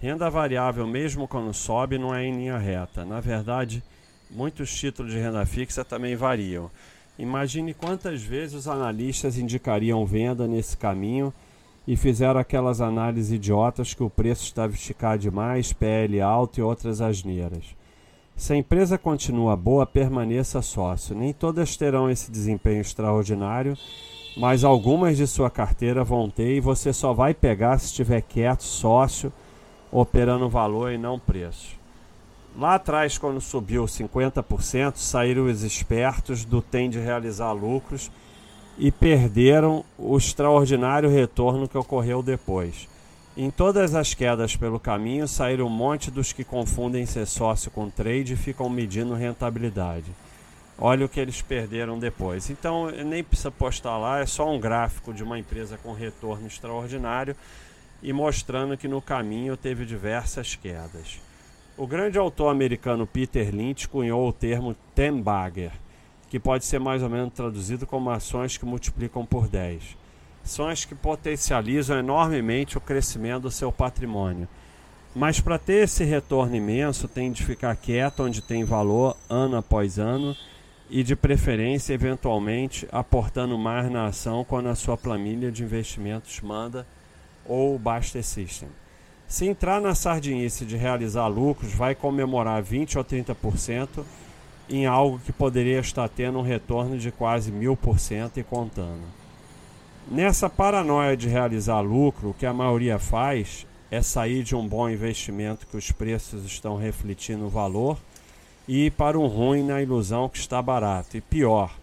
Renda 0.00 0.30
variável, 0.30 0.86
mesmo 0.86 1.26
quando 1.26 1.52
sobe, 1.52 1.98
não 1.98 2.14
é 2.14 2.24
em 2.24 2.32
linha 2.32 2.56
reta. 2.56 3.04
Na 3.04 3.18
verdade, 3.18 3.82
muitos 4.30 4.72
títulos 4.72 5.12
de 5.12 5.18
renda 5.18 5.44
fixa 5.44 5.84
também 5.84 6.14
variam. 6.14 6.70
Imagine 7.18 7.74
quantas 7.74 8.22
vezes 8.22 8.54
os 8.54 8.68
analistas 8.68 9.36
indicariam 9.36 10.06
venda 10.06 10.46
nesse 10.46 10.76
caminho 10.76 11.34
e 11.84 11.96
fizeram 11.96 12.38
aquelas 12.38 12.80
análises 12.80 13.32
idiotas 13.32 13.92
que 13.92 14.02
o 14.04 14.08
preço 14.08 14.44
estava 14.44 14.72
esticado 14.72 15.20
demais, 15.20 15.72
PL 15.72 16.20
alto 16.20 16.60
e 16.60 16.62
outras 16.62 17.00
asneiras. 17.00 17.64
Se 18.36 18.52
a 18.52 18.56
empresa 18.56 18.96
continua 18.96 19.56
boa, 19.56 19.84
permaneça 19.84 20.62
sócio. 20.62 21.16
Nem 21.16 21.32
todas 21.32 21.76
terão 21.76 22.08
esse 22.08 22.30
desempenho 22.30 22.82
extraordinário, 22.82 23.76
mas 24.36 24.62
algumas 24.62 25.16
de 25.16 25.26
sua 25.26 25.50
carteira 25.50 26.04
vão 26.04 26.30
ter 26.30 26.54
e 26.54 26.60
você 26.60 26.92
só 26.92 27.12
vai 27.12 27.34
pegar 27.34 27.78
se 27.78 27.86
estiver 27.86 28.20
quieto, 28.20 28.62
sócio, 28.62 29.32
operando 29.90 30.48
valor 30.48 30.92
e 30.92 30.98
não 30.98 31.18
preço. 31.18 31.76
Lá 32.56 32.74
atrás, 32.74 33.16
quando 33.16 33.40
subiu 33.40 33.84
50%, 33.84 34.96
saíram 34.96 35.46
os 35.46 35.62
espertos 35.62 36.44
do 36.44 36.60
tem 36.60 36.90
de 36.90 36.98
realizar 36.98 37.52
lucros 37.52 38.10
e 38.76 38.90
perderam 38.90 39.84
o 39.96 40.16
extraordinário 40.16 41.08
retorno 41.08 41.68
que 41.68 41.78
ocorreu 41.78 42.22
depois. 42.22 42.88
Em 43.36 43.50
todas 43.50 43.94
as 43.94 44.14
quedas 44.14 44.56
pelo 44.56 44.80
caminho, 44.80 45.28
saíram 45.28 45.66
um 45.66 45.70
monte 45.70 46.10
dos 46.10 46.32
que 46.32 46.42
confundem 46.42 47.06
ser 47.06 47.26
sócio 47.26 47.70
com 47.70 47.88
trade 47.88 48.32
e 48.32 48.36
ficam 48.36 48.68
medindo 48.68 49.14
rentabilidade. 49.14 50.12
Olha 50.76 51.06
o 51.06 51.08
que 51.08 51.20
eles 51.20 51.42
perderam 51.42 51.98
depois. 51.98 52.50
Então, 52.50 52.90
nem 52.90 53.22
precisa 53.22 53.50
postar 53.50 53.96
lá, 53.98 54.20
é 54.20 54.26
só 54.26 54.52
um 54.52 54.58
gráfico 54.58 55.12
de 55.12 55.22
uma 55.22 55.38
empresa 55.38 55.78
com 55.78 55.92
retorno 55.92 56.46
extraordinário 56.46 57.36
e 58.02 58.12
mostrando 58.12 58.76
que 58.76 58.88
no 58.88 59.02
caminho 59.02 59.56
teve 59.56 59.84
diversas 59.84 60.54
quedas. 60.54 61.20
O 61.76 61.86
grande 61.86 62.18
autor 62.18 62.50
americano 62.50 63.06
Peter 63.06 63.54
Lynch 63.54 63.88
cunhou 63.88 64.28
o 64.28 64.32
termo 64.32 64.74
ten 64.94 65.20
bagger, 65.20 65.72
que 66.28 66.38
pode 66.38 66.64
ser 66.64 66.78
mais 66.78 67.02
ou 67.02 67.08
menos 67.08 67.32
traduzido 67.32 67.86
como 67.86 68.10
ações 68.10 68.56
que 68.56 68.64
multiplicam 68.64 69.24
por 69.24 69.48
10 69.48 69.96
ações 70.48 70.86
que 70.86 70.94
potencializam 70.94 71.98
enormemente 71.98 72.78
o 72.78 72.80
crescimento 72.80 73.42
do 73.42 73.50
seu 73.50 73.70
patrimônio. 73.70 74.48
Mas 75.14 75.40
para 75.40 75.58
ter 75.58 75.84
esse 75.84 76.04
retorno 76.04 76.56
imenso, 76.56 77.06
tem 77.06 77.30
de 77.30 77.44
ficar 77.44 77.76
quieto 77.76 78.22
onde 78.22 78.40
tem 78.40 78.64
valor 78.64 79.14
ano 79.28 79.58
após 79.58 79.98
ano 79.98 80.34
e 80.88 81.02
de 81.02 81.14
preferência, 81.14 81.92
eventualmente, 81.92 82.88
aportando 82.90 83.58
mais 83.58 83.90
na 83.90 84.06
ação 84.06 84.42
quando 84.42 84.68
a 84.68 84.74
sua 84.74 84.96
planilha 84.96 85.52
de 85.52 85.62
investimentos 85.62 86.40
manda 86.40 86.86
ou 87.48 87.78
Baster 87.78 88.22
System. 88.22 88.68
Se 89.26 89.46
entrar 89.46 89.80
na 89.80 89.94
sardinice 89.94 90.64
de 90.64 90.76
realizar 90.76 91.26
lucros, 91.26 91.72
vai 91.72 91.94
comemorar 91.94 92.62
20 92.62 92.98
ou 92.98 93.04
30% 93.04 94.04
em 94.70 94.86
algo 94.86 95.18
que 95.18 95.32
poderia 95.32 95.80
estar 95.80 96.08
tendo 96.08 96.38
um 96.38 96.42
retorno 96.42 96.98
de 96.98 97.10
quase 97.10 97.50
mil 97.50 97.76
por 97.76 97.98
cento 97.98 98.38
e 98.38 98.44
contando. 98.44 99.02
Nessa 100.10 100.48
paranoia 100.48 101.16
de 101.16 101.28
realizar 101.28 101.80
lucro, 101.80 102.30
o 102.30 102.34
que 102.34 102.46
a 102.46 102.52
maioria 102.52 102.98
faz 102.98 103.66
é 103.90 104.00
sair 104.02 104.42
de 104.42 104.54
um 104.54 104.66
bom 104.66 104.88
investimento 104.88 105.66
que 105.66 105.76
os 105.76 105.90
preços 105.90 106.44
estão 106.44 106.76
refletindo 106.76 107.46
o 107.46 107.50
valor 107.50 107.98
e 108.66 108.86
ir 108.86 108.92
para 108.92 109.18
um 109.18 109.26
ruim 109.26 109.62
na 109.62 109.82
ilusão 109.82 110.28
que 110.28 110.38
está 110.38 110.60
barato. 110.60 111.16
E 111.16 111.20
pior, 111.20 111.74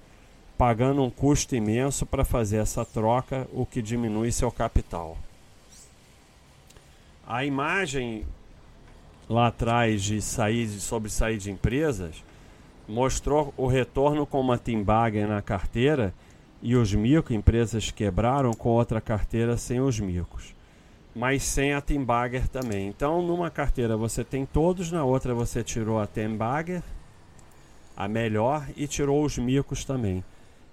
pagando 0.57 1.03
um 1.03 1.09
custo 1.09 1.55
imenso 1.55 2.05
para 2.05 2.23
fazer 2.23 2.57
essa 2.57 2.85
troca, 2.85 3.47
o 3.53 3.65
que 3.65 3.81
diminui 3.81 4.31
seu 4.31 4.51
capital. 4.51 5.17
A 7.27 7.43
imagem 7.43 8.23
lá 9.27 9.47
atrás 9.47 10.03
de 10.03 10.21
sair 10.21 10.67
sobre 10.67 11.09
sair 11.09 11.39
de 11.39 11.49
empresas 11.49 12.23
mostrou 12.87 13.51
o 13.57 13.65
retorno 13.65 14.27
com 14.27 14.39
uma 14.39 14.59
Timbagen 14.59 15.25
na 15.25 15.41
carteira 15.41 16.13
e 16.61 16.75
os 16.75 16.93
microempresas 16.93 17.89
quebraram 17.89 18.53
com 18.53 18.69
outra 18.69 19.01
carteira 19.01 19.57
sem 19.57 19.81
os 19.81 19.99
micos, 19.99 20.53
mas 21.15 21.41
sem 21.41 21.73
a 21.73 21.81
Timbager 21.81 22.47
também. 22.47 22.87
Então, 22.87 23.23
numa 23.23 23.49
carteira 23.49 23.97
você 23.97 24.23
tem 24.23 24.45
todos, 24.45 24.91
na 24.91 25.03
outra 25.03 25.33
você 25.33 25.63
tirou 25.63 25.99
a 25.99 26.05
Timbager, 26.05 26.83
a 27.97 28.07
melhor, 28.07 28.67
e 28.77 28.85
tirou 28.85 29.23
os 29.23 29.35
micos 29.39 29.83
também. 29.83 30.23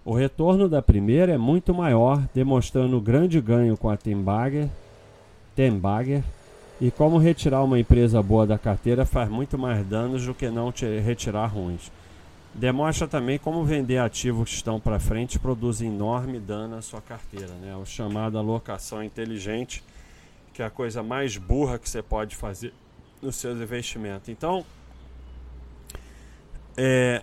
O 0.04 0.12
retorno 0.12 0.68
da 0.68 0.82
primeira 0.82 1.32
é 1.32 1.38
muito 1.38 1.72
maior, 1.72 2.22
demonstrando 2.34 3.00
grande 3.00 3.40
ganho 3.40 3.74
com 3.74 3.88
a 3.88 3.96
Timbager, 3.96 4.68
Tembager, 5.54 6.22
e 6.82 6.90
como 6.90 7.16
retirar 7.16 7.62
uma 7.62 7.78
empresa 7.78 8.20
boa 8.20 8.44
da 8.44 8.58
carteira 8.58 9.06
faz 9.06 9.30
muito 9.30 9.56
mais 9.56 9.86
danos 9.86 10.26
do 10.26 10.34
que 10.34 10.50
não 10.50 10.74
retirar 11.04 11.46
ruins. 11.46 11.92
Demonstra 12.52 13.06
também 13.06 13.38
como 13.38 13.64
vender 13.64 13.98
ativos 13.98 14.50
que 14.50 14.56
estão 14.56 14.80
para 14.80 14.98
frente 14.98 15.38
produz 15.38 15.80
enorme 15.80 16.40
dano 16.40 16.74
à 16.74 16.82
sua 16.82 17.00
carteira, 17.00 17.54
né? 17.54 17.76
O 17.76 17.86
chamado 17.86 18.36
alocação 18.36 19.00
inteligente, 19.00 19.84
que 20.52 20.60
é 20.60 20.64
a 20.64 20.70
coisa 20.70 21.04
mais 21.04 21.36
burra 21.36 21.78
que 21.78 21.88
você 21.88 22.02
pode 22.02 22.34
fazer 22.34 22.74
nos 23.22 23.36
seus 23.36 23.60
investimentos. 23.60 24.28
Então, 24.28 24.66
é, 26.76 27.22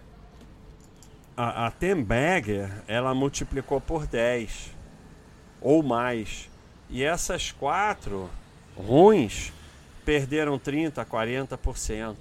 a, 1.35 1.65
a 1.65 1.71
Temberger, 1.71 2.71
ela 2.87 3.13
multiplicou 3.13 3.81
por 3.81 4.07
10 4.07 4.71
ou 5.59 5.83
mais. 5.83 6.49
E 6.89 7.03
essas 7.03 7.51
quatro 7.51 8.29
ruins 8.75 9.53
perderam 10.05 10.57
30, 10.57 11.05
40%. 11.05 12.15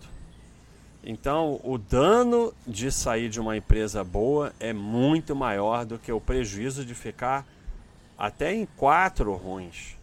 Então, 1.03 1.61
o 1.65 1.79
dano 1.79 2.53
de 2.67 2.91
sair 2.91 3.29
de 3.29 3.41
uma 3.41 3.57
empresa 3.57 4.05
boa 4.05 4.53
é 4.61 4.73
muito 4.73 5.35
maior 5.35 5.85
do 5.87 5.99
que 5.99 6.13
o 6.13 6.21
prejuízo 6.21 6.85
de 6.85 6.95
ficar 6.95 7.47
até 8.19 8.53
em 8.53 8.67
quatro 8.77 9.33
ruins. 9.35 9.97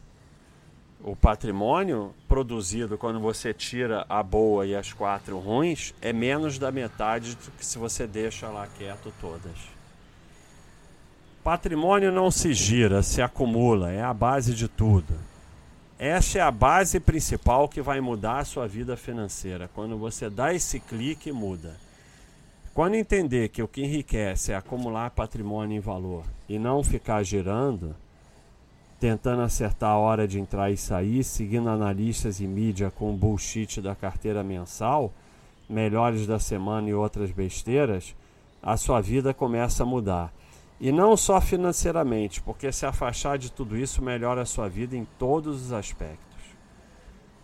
O 1.03 1.15
patrimônio 1.15 2.15
produzido 2.27 2.97
quando 2.97 3.19
você 3.19 3.53
tira 3.53 4.05
a 4.09 4.23
boa 4.23 4.65
e 4.65 4.75
as 4.75 4.91
quatro 4.93 5.37
ruins 5.37 5.93
é 6.01 6.11
menos 6.11 6.57
da 6.57 6.71
metade 6.71 7.35
do 7.35 7.51
que 7.51 7.65
se 7.65 7.77
você 7.77 8.07
deixa 8.07 8.47
lá 8.47 8.67
quieto 8.77 9.13
todas. 9.21 9.75
Patrimônio 11.43 12.11
não 12.11 12.31
se 12.31 12.53
gira, 12.53 13.03
se 13.03 13.21
acumula, 13.21 13.91
é 13.91 14.01
a 14.01 14.11
base 14.11 14.55
de 14.55 14.67
tudo. 14.67 15.13
Essa 15.97 16.39
é 16.39 16.41
a 16.41 16.51
base 16.51 16.99
principal 16.99 17.69
que 17.69 17.81
vai 17.81 18.01
mudar 18.01 18.39
a 18.39 18.45
sua 18.45 18.67
vida 18.67 18.97
financeira. 18.97 19.69
Quando 19.73 19.97
você 19.97 20.29
dá 20.29 20.53
esse 20.53 20.77
clique, 20.77 21.31
muda. 21.31 21.77
Quando 22.73 22.95
entender 22.95 23.47
que 23.47 23.63
o 23.63 23.67
que 23.67 23.81
enriquece 23.81 24.51
é 24.51 24.55
acumular 24.55 25.09
patrimônio 25.11 25.77
em 25.77 25.79
valor 25.79 26.25
e 26.49 26.59
não 26.59 26.83
ficar 26.83 27.23
girando, 27.23 27.95
tentando 28.99 29.41
acertar 29.41 29.91
a 29.91 29.97
hora 29.97 30.27
de 30.27 30.37
entrar 30.37 30.69
e 30.69 30.75
sair, 30.75 31.23
seguindo 31.23 31.69
analistas 31.69 32.41
e 32.41 32.47
mídia 32.47 32.91
com 32.91 33.13
o 33.13 33.17
bullshit 33.17 33.79
da 33.79 33.95
carteira 33.95 34.43
mensal, 34.43 35.13
melhores 35.69 36.27
da 36.27 36.39
semana 36.39 36.89
e 36.89 36.93
outras 36.93 37.31
besteiras, 37.31 38.13
a 38.61 38.75
sua 38.75 38.99
vida 38.99 39.33
começa 39.33 39.83
a 39.83 39.85
mudar. 39.85 40.33
E 40.79 40.91
não 40.91 41.15
só 41.15 41.39
financeiramente, 41.39 42.41
porque 42.41 42.71
se 42.71 42.85
afastar 42.85 43.37
de 43.37 43.51
tudo 43.51 43.77
isso 43.77 44.03
melhora 44.03 44.41
a 44.41 44.45
sua 44.45 44.67
vida 44.67 44.95
em 44.95 45.05
todos 45.17 45.65
os 45.65 45.71
aspectos. 45.71 46.25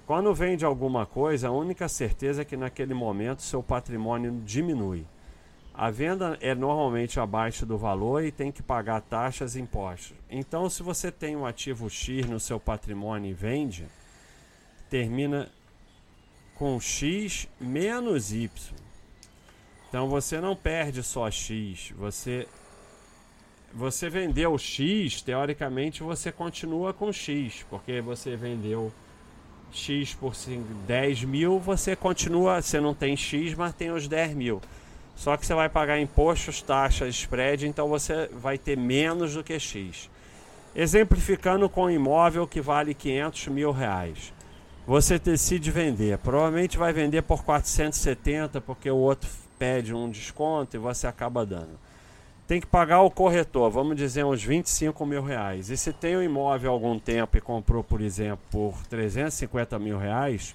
Quando 0.05 0.33
vende 0.33 0.65
alguma 0.65 1.05
coisa, 1.05 1.47
a 1.47 1.51
única 1.51 1.87
certeza 1.87 2.41
é 2.41 2.45
que 2.45 2.57
naquele 2.57 2.93
momento 2.93 3.41
seu 3.41 3.63
patrimônio 3.63 4.41
diminui. 4.43 5.05
A 5.73 5.89
venda 5.89 6.37
é 6.41 6.53
normalmente 6.53 7.19
abaixo 7.19 7.65
do 7.65 7.77
valor 7.77 8.23
e 8.23 8.31
tem 8.31 8.51
que 8.51 8.61
pagar 8.61 8.99
taxas 9.01 9.55
e 9.55 9.61
impostos. 9.61 10.17
Então, 10.29 10.69
se 10.69 10.83
você 10.83 11.09
tem 11.09 11.35
um 11.37 11.45
ativo 11.45 11.89
X 11.89 12.25
no 12.25 12.41
seu 12.41 12.59
patrimônio 12.59 13.31
e 13.31 13.33
vende, 13.33 13.87
termina 14.89 15.49
com 16.55 16.79
X 16.79 17.47
menos 17.59 18.33
Y. 18.33 18.49
Então 19.87 20.07
você 20.07 20.39
não 20.39 20.55
perde 20.55 21.01
só 21.01 21.31
X, 21.31 21.91
você 21.97 22.47
você 23.73 24.09
vendeu 24.09 24.57
X, 24.57 25.21
teoricamente 25.21 26.03
você 26.03 26.31
continua 26.31 26.93
com 26.93 27.11
X, 27.11 27.65
porque 27.69 28.01
você 28.01 28.35
vendeu 28.35 28.91
X 29.71 30.13
por 30.13 30.33
10 30.87 31.23
mil, 31.23 31.59
você 31.59 31.95
continua, 31.95 32.61
você 32.61 32.79
não 32.79 32.93
tem 32.93 33.15
X, 33.15 33.53
mas 33.55 33.73
tem 33.73 33.91
os 33.91 34.07
10 34.07 34.33
mil. 34.35 34.61
Só 35.15 35.37
que 35.37 35.45
você 35.45 35.53
vai 35.53 35.69
pagar 35.69 35.99
impostos, 35.99 36.61
taxas, 36.61 37.15
spread, 37.15 37.67
então 37.67 37.87
você 37.87 38.29
vai 38.33 38.57
ter 38.57 38.77
menos 38.77 39.35
do 39.35 39.43
que 39.43 39.59
X. 39.59 40.09
Exemplificando 40.75 41.69
com 41.69 41.85
um 41.85 41.89
imóvel 41.89 42.47
que 42.47 42.61
vale 42.61 42.93
500 42.93 43.47
mil 43.47 43.71
reais. 43.71 44.33
Você 44.87 45.19
decide 45.19 45.69
vender. 45.69 46.17
Provavelmente 46.17 46.77
vai 46.77 46.91
vender 46.91 47.21
por 47.21 47.43
470 47.43 48.59
porque 48.61 48.89
o 48.89 48.95
outro 48.95 49.29
pede 49.59 49.93
um 49.93 50.09
desconto 50.09 50.75
e 50.75 50.79
você 50.79 51.05
acaba 51.05 51.45
dando. 51.45 51.77
Tem 52.51 52.59
que 52.59 52.67
pagar 52.67 52.99
o 52.99 53.09
corretor, 53.09 53.71
vamos 53.71 53.95
dizer 53.95 54.25
uns 54.25 54.43
25 54.43 55.05
mil 55.05 55.23
reais. 55.23 55.69
E 55.69 55.77
se 55.77 55.93
tem 55.93 56.17
um 56.17 56.21
imóvel 56.21 56.69
há 56.69 56.73
algum 56.73 56.99
tempo 56.99 57.37
e 57.37 57.39
comprou, 57.39 57.81
por 57.81 58.01
exemplo, 58.01 58.39
por 58.51 58.75
350 58.89 59.79
mil 59.79 59.97
reais, 59.97 60.53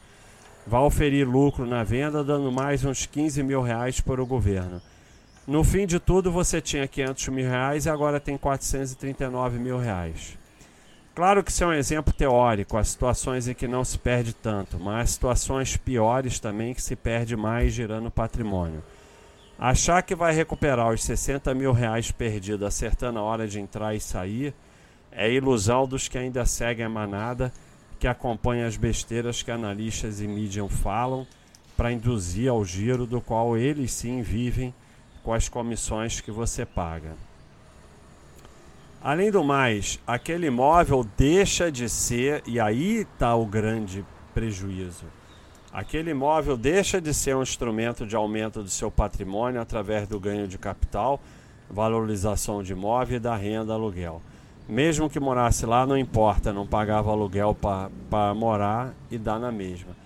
vai 0.67 0.83
oferir 0.83 1.27
lucro 1.27 1.65
na 1.65 1.83
venda, 1.83 2.23
dando 2.23 2.53
mais 2.53 2.85
uns 2.85 3.07
15 3.07 3.43
mil 3.43 3.63
reais 3.63 3.99
para 3.99 4.23
o 4.23 4.27
governo. 4.27 4.83
No 5.47 5.65
fim 5.65 5.87
de 5.87 5.99
tudo, 5.99 6.31
você 6.31 6.61
tinha 6.61 6.87
500 6.87 7.29
mil 7.29 7.49
reais 7.49 7.87
e 7.87 7.89
agora 7.89 8.21
tem 8.21 8.37
439 8.37 9.59
mil 9.59 9.79
reais. 9.79 10.37
Claro 11.15 11.43
que 11.43 11.51
isso 11.51 11.65
é 11.65 11.69
um 11.69 11.73
exemplo 11.73 12.13
teórico, 12.13 12.77
há 12.77 12.85
situações 12.85 13.49
em 13.49 13.55
que 13.55 13.67
não 13.67 13.87
se 13.87 13.97
perde 13.97 14.35
tanto, 14.35 14.79
mas 14.79 15.01
há 15.01 15.07
situações 15.07 15.79
piores 15.79 16.39
também 16.39 16.75
que 16.75 16.83
se 16.83 16.95
perde 16.95 17.35
mais 17.37 17.73
girando 17.73 18.11
patrimônio. 18.11 18.83
Achar 19.59 20.03
que 20.03 20.15
vai 20.15 20.35
recuperar 20.35 20.93
os 20.93 21.03
60 21.03 21.55
mil 21.55 21.73
reais 21.73 22.11
perdidos 22.11 22.67
acertando 22.67 23.19
a 23.19 23.23
hora 23.23 23.49
de 23.49 23.59
entrar 23.59 23.95
e 23.95 24.01
sair 24.01 24.55
é 25.11 25.33
ilusão 25.33 25.89
dos 25.89 26.09
que 26.09 26.19
ainda 26.19 26.45
seguem 26.45 26.85
a 26.85 26.91
manada 26.91 27.51
que 27.99 28.07
acompanha 28.07 28.67
as 28.67 28.77
besteiras 28.77 29.43
que 29.43 29.51
analistas 29.51 30.21
e 30.21 30.29
mídia 30.29 30.67
falam 30.69 31.27
para 31.75 31.91
induzir 31.91 32.51
ao 32.51 32.63
giro 32.65 33.07
do 33.07 33.21
qual 33.21 33.57
eles 33.57 33.93
sim 33.93 34.21
vivem 34.21 34.75
com 35.23 35.33
as 35.33 35.49
comissões 35.49 36.21
que 36.21 36.31
você 36.31 36.67
paga. 36.67 37.15
Além 39.03 39.31
do 39.31 39.43
mais, 39.43 39.99
aquele 40.07 40.49
imóvel 40.49 41.07
deixa 41.17 41.71
de 41.71 41.89
ser, 41.89 42.43
e 42.47 42.61
aí 42.61 43.07
está 43.11 43.35
o 43.35 43.47
grande 43.47 44.05
prejuízo. 44.35 45.05
Aquele 45.73 46.11
imóvel 46.11 46.57
deixa 46.57 47.01
de 47.01 47.13
ser 47.13 47.37
um 47.37 47.43
instrumento 47.43 48.07
de 48.07 48.17
aumento 48.17 48.63
do 48.63 48.71
seu 48.71 48.91
patrimônio 48.91 49.61
através 49.61 50.09
do 50.09 50.19
ganho 50.19 50.49
de 50.49 50.57
capital, 50.59 51.21
valorização 51.71 52.63
de 52.63 52.73
imóvel 52.73 53.17
e 53.17 53.21
da 53.21 53.37
renda 53.37 53.75
aluguel 53.75 54.23
mesmo 54.69 55.09
que 55.09 55.21
morasse 55.21 55.65
lá, 55.65 55.87
não 55.87 55.97
importa, 55.97 56.53
não 56.53 56.67
pagava 56.67 57.11
aluguel 57.11 57.57
para 58.11 58.35
morar 58.35 58.95
e 59.11 59.17
dá 59.17 59.39
na 59.39 59.53
mesma. 59.53 59.97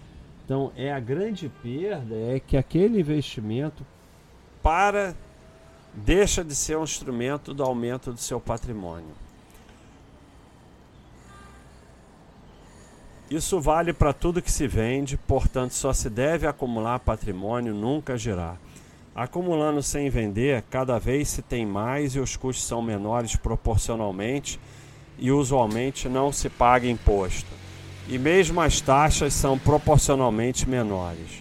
Então, 0.44 0.72
é 0.76 0.92
a 0.92 1.00
grande 1.00 1.50
perda 1.62 2.14
é 2.14 2.40
que 2.40 2.56
aquele 2.56 3.00
investimento 3.00 3.86
para 4.62 5.14
deixa 5.94 6.44
de 6.44 6.54
ser 6.54 6.76
um 6.76 6.84
instrumento 6.84 7.54
do 7.54 7.62
aumento 7.62 8.12
do 8.12 8.18
seu 8.18 8.40
patrimônio. 8.40 9.14
Isso 13.30 13.60
vale 13.60 13.92
para 13.92 14.12
tudo 14.12 14.42
que 14.42 14.50
se 14.50 14.66
vende, 14.66 15.16
portanto, 15.16 15.70
só 15.70 15.92
se 15.92 16.10
deve 16.10 16.48
acumular 16.48 16.98
patrimônio, 16.98 17.72
nunca 17.72 18.18
girar. 18.18 18.58
Acumulando 19.14 19.80
sem 19.84 20.10
vender, 20.10 20.64
cada 20.68 20.98
vez 20.98 21.28
se 21.28 21.40
tem 21.40 21.64
mais 21.64 22.16
e 22.16 22.18
os 22.18 22.34
custos 22.34 22.66
são 22.66 22.82
menores 22.82 23.36
proporcionalmente 23.36 24.58
e 25.16 25.30
usualmente 25.30 26.08
não 26.08 26.32
se 26.32 26.48
paga 26.48 26.88
imposto. 26.88 27.46
E 28.08 28.18
mesmo 28.18 28.60
as 28.60 28.80
taxas 28.80 29.32
são 29.32 29.56
proporcionalmente 29.56 30.68
menores. 30.68 31.40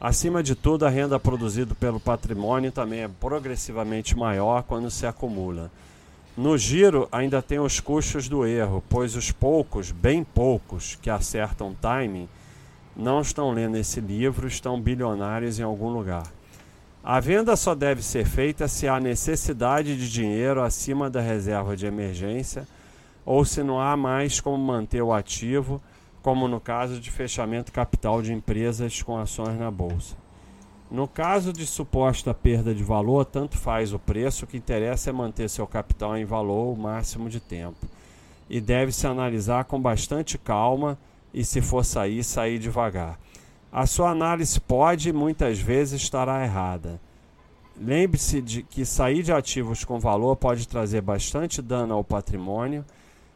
Acima 0.00 0.42
de 0.42 0.56
tudo, 0.56 0.86
a 0.86 0.88
renda 0.88 1.20
produzida 1.20 1.72
pelo 1.72 2.00
patrimônio 2.00 2.72
também 2.72 3.02
é 3.02 3.08
progressivamente 3.08 4.16
maior 4.16 4.64
quando 4.64 4.90
se 4.90 5.06
acumula. 5.06 5.70
No 6.38 6.56
giro, 6.56 7.08
ainda 7.10 7.42
tem 7.42 7.58
os 7.58 7.80
custos 7.80 8.28
do 8.28 8.46
erro, 8.46 8.80
pois 8.88 9.16
os 9.16 9.32
poucos, 9.32 9.90
bem 9.90 10.22
poucos, 10.22 10.94
que 10.94 11.10
acertam 11.10 11.74
timing, 11.74 12.28
não 12.96 13.20
estão 13.20 13.50
lendo 13.50 13.76
esse 13.76 14.00
livro, 14.00 14.46
estão 14.46 14.80
bilionários 14.80 15.58
em 15.58 15.64
algum 15.64 15.88
lugar. 15.88 16.22
A 17.02 17.18
venda 17.18 17.56
só 17.56 17.74
deve 17.74 18.04
ser 18.04 18.24
feita 18.24 18.68
se 18.68 18.86
há 18.86 19.00
necessidade 19.00 19.96
de 19.96 20.08
dinheiro 20.08 20.62
acima 20.62 21.10
da 21.10 21.20
reserva 21.20 21.76
de 21.76 21.86
emergência 21.86 22.68
ou 23.26 23.44
se 23.44 23.64
não 23.64 23.80
há 23.80 23.96
mais 23.96 24.40
como 24.40 24.58
manter 24.58 25.02
o 25.02 25.12
ativo, 25.12 25.82
como 26.22 26.46
no 26.46 26.60
caso 26.60 27.00
de 27.00 27.10
fechamento 27.10 27.72
capital 27.72 28.22
de 28.22 28.32
empresas 28.32 29.02
com 29.02 29.18
ações 29.18 29.58
na 29.58 29.72
bolsa. 29.72 30.14
No 30.90 31.06
caso 31.06 31.52
de 31.52 31.66
suposta 31.66 32.32
perda 32.32 32.74
de 32.74 32.82
valor, 32.82 33.26
tanto 33.26 33.58
faz 33.58 33.92
o 33.92 33.98
preço, 33.98 34.44
o 34.44 34.48
que 34.48 34.56
interessa 34.56 35.10
é 35.10 35.12
manter 35.12 35.48
seu 35.50 35.66
capital 35.66 36.16
em 36.16 36.24
valor 36.24 36.72
o 36.72 36.76
máximo 36.76 37.28
de 37.28 37.40
tempo. 37.40 37.86
E 38.48 38.58
deve-se 38.58 39.06
analisar 39.06 39.64
com 39.64 39.78
bastante 39.78 40.38
calma 40.38 40.96
e, 41.34 41.44
se 41.44 41.60
for 41.60 41.84
sair, 41.84 42.24
sair 42.24 42.58
devagar. 42.58 43.18
A 43.70 43.84
sua 43.84 44.10
análise 44.10 44.58
pode 44.58 45.12
muitas 45.12 45.58
vezes 45.58 46.00
estará 46.00 46.42
errada. 46.42 46.98
Lembre-se 47.78 48.40
de 48.40 48.62
que 48.62 48.86
sair 48.86 49.22
de 49.22 49.30
ativos 49.30 49.84
com 49.84 50.00
valor 50.00 50.36
pode 50.36 50.66
trazer 50.66 51.02
bastante 51.02 51.60
dano 51.60 51.92
ao 51.92 52.02
patrimônio, 52.02 52.82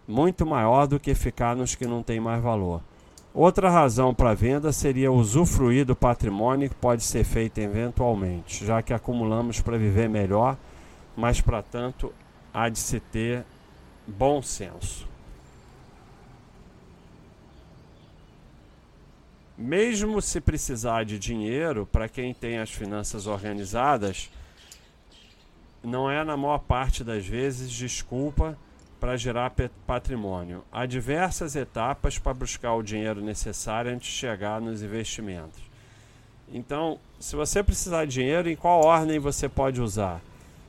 muito 0.08 0.46
maior 0.46 0.86
do 0.86 0.98
que 0.98 1.14
ficar 1.14 1.54
nos 1.54 1.74
que 1.74 1.86
não 1.86 2.02
têm 2.02 2.18
mais 2.18 2.42
valor. 2.42 2.80
Outra 3.34 3.70
razão 3.70 4.14
para 4.14 4.34
venda 4.34 4.72
seria 4.72 5.10
usufruir 5.10 5.86
do 5.86 5.96
patrimônio 5.96 6.68
que 6.68 6.74
pode 6.74 7.02
ser 7.02 7.24
feito 7.24 7.58
eventualmente, 7.58 8.64
já 8.64 8.82
que 8.82 8.92
acumulamos 8.92 9.60
para 9.60 9.78
viver 9.78 10.08
melhor, 10.08 10.56
mas 11.16 11.40
para 11.40 11.62
tanto 11.62 12.12
há 12.52 12.68
de 12.68 12.78
se 12.78 13.00
ter 13.00 13.44
bom 14.06 14.42
senso. 14.42 15.12
mesmo 19.62 20.20
se 20.20 20.40
precisar 20.40 21.04
de 21.04 21.18
dinheiro, 21.18 21.86
para 21.90 22.08
quem 22.08 22.34
tem 22.34 22.58
as 22.58 22.70
finanças 22.70 23.26
organizadas, 23.26 24.30
não 25.82 26.10
é 26.10 26.24
na 26.24 26.36
maior 26.36 26.58
parte 26.58 27.04
das 27.04 27.24
vezes 27.24 27.70
desculpa 27.70 28.58
para 29.02 29.16
gerar 29.16 29.52
patrimônio. 29.84 30.62
Há 30.70 30.86
diversas 30.86 31.56
etapas 31.56 32.20
para 32.20 32.32
buscar 32.32 32.74
o 32.74 32.84
dinheiro 32.84 33.20
necessário 33.20 33.90
antes 33.92 34.06
de 34.06 34.16
chegar 34.16 34.60
nos 34.60 34.80
investimentos. 34.80 35.60
Então, 36.54 37.00
se 37.18 37.34
você 37.34 37.64
precisar 37.64 38.04
de 38.04 38.12
dinheiro, 38.12 38.48
em 38.48 38.54
qual 38.54 38.84
ordem 38.84 39.18
você 39.18 39.48
pode 39.48 39.80
usar? 39.80 40.20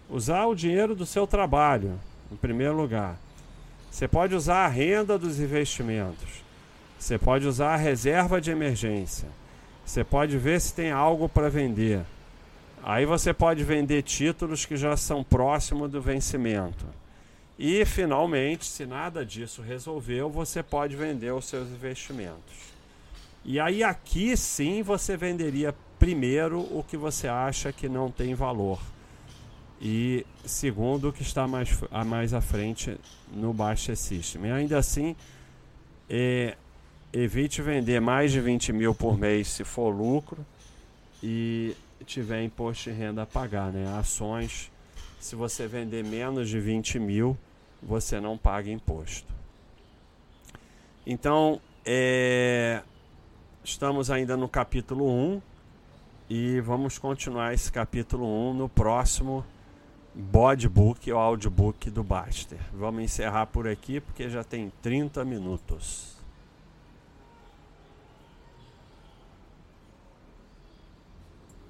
Usar 0.09 0.47
o 0.47 0.55
dinheiro 0.55 0.95
do 0.95 1.05
seu 1.05 1.27
trabalho, 1.27 1.99
em 2.31 2.35
primeiro 2.35 2.75
lugar. 2.75 3.19
Você 3.91 4.07
pode 4.07 4.33
usar 4.33 4.65
a 4.65 4.67
renda 4.67 5.15
dos 5.15 5.39
investimentos. 5.39 6.43
Você 6.97 7.19
pode 7.19 7.45
usar 7.45 7.75
a 7.75 7.77
reserva 7.77 8.41
de 8.41 8.49
emergência. 8.49 9.27
Você 9.85 10.03
pode 10.03 10.39
ver 10.39 10.59
se 10.59 10.73
tem 10.73 10.89
algo 10.89 11.29
para 11.29 11.51
vender. 11.51 12.01
Aí 12.81 13.05
você 13.05 13.31
pode 13.31 13.63
vender 13.63 14.01
títulos 14.01 14.65
que 14.65 14.75
já 14.75 14.97
são 14.97 15.23
próximos 15.23 15.91
do 15.91 16.01
vencimento. 16.01 17.02
E 17.57 17.85
finalmente, 17.85 18.65
se 18.65 18.85
nada 18.85 19.25
disso 19.25 19.61
resolveu, 19.61 20.29
você 20.29 20.63
pode 20.63 20.95
vender 20.95 21.31
os 21.33 21.45
seus 21.45 21.69
investimentos. 21.69 22.73
E 23.45 23.59
aí 23.59 23.83
aqui 23.83 24.35
sim 24.35 24.81
você 24.81 25.15
venderia 25.15 25.75
primeiro 25.99 26.59
o 26.59 26.83
que 26.87 26.97
você 26.97 27.27
acha 27.27 27.71
que 27.71 27.87
não 27.87 28.09
tem 28.09 28.33
valor. 28.33 28.79
E 29.81 30.25
segundo 30.45 31.09
o 31.09 31.13
que 31.13 31.21
está 31.21 31.47
mais, 31.47 31.69
mais 32.05 32.33
à 32.33 32.41
frente 32.41 32.97
no 33.31 33.53
Baixa 33.53 33.95
System. 33.95 34.45
E 34.45 34.51
ainda 34.51 34.77
assim, 34.77 35.15
é, 36.09 36.55
evite 37.11 37.61
vender 37.61 37.99
mais 37.99 38.31
de 38.31 38.39
20 38.39 38.73
mil 38.73 38.95
por 38.95 39.17
mês 39.17 39.49
se 39.49 39.63
for 39.63 39.89
lucro 39.89 40.45
e 41.21 41.75
tiver 42.05 42.43
imposto 42.43 42.89
de 42.89 42.95
renda 42.95 43.23
a 43.23 43.25
pagar, 43.25 43.71
né? 43.71 43.85
Ações, 43.97 44.71
se 45.23 45.37
você 45.37 45.65
vender 45.67 46.03
menos 46.03 46.49
de 46.49 46.59
20 46.59 46.99
mil, 46.99 47.37
você 47.81 48.19
não 48.19 48.37
paga 48.37 48.69
imposto. 48.69 49.33
Então, 51.07 51.61
é, 51.85 52.81
estamos 53.63 54.11
ainda 54.11 54.35
no 54.35 54.49
capítulo 54.49 55.09
1 55.09 55.41
e 56.29 56.59
vamos 56.59 56.97
continuar 56.97 57.53
esse 57.53 57.71
capítulo 57.71 58.25
1 58.49 58.53
no 58.53 58.67
próximo 58.67 59.45
Bodbook 60.13 61.09
ou 61.09 61.17
Audiobook 61.17 61.89
do 61.89 62.03
Baster. 62.03 62.59
Vamos 62.73 63.03
encerrar 63.03 63.45
por 63.45 63.65
aqui 63.65 64.01
porque 64.01 64.29
já 64.29 64.43
tem 64.43 64.73
30 64.81 65.23
minutos. 65.23 66.12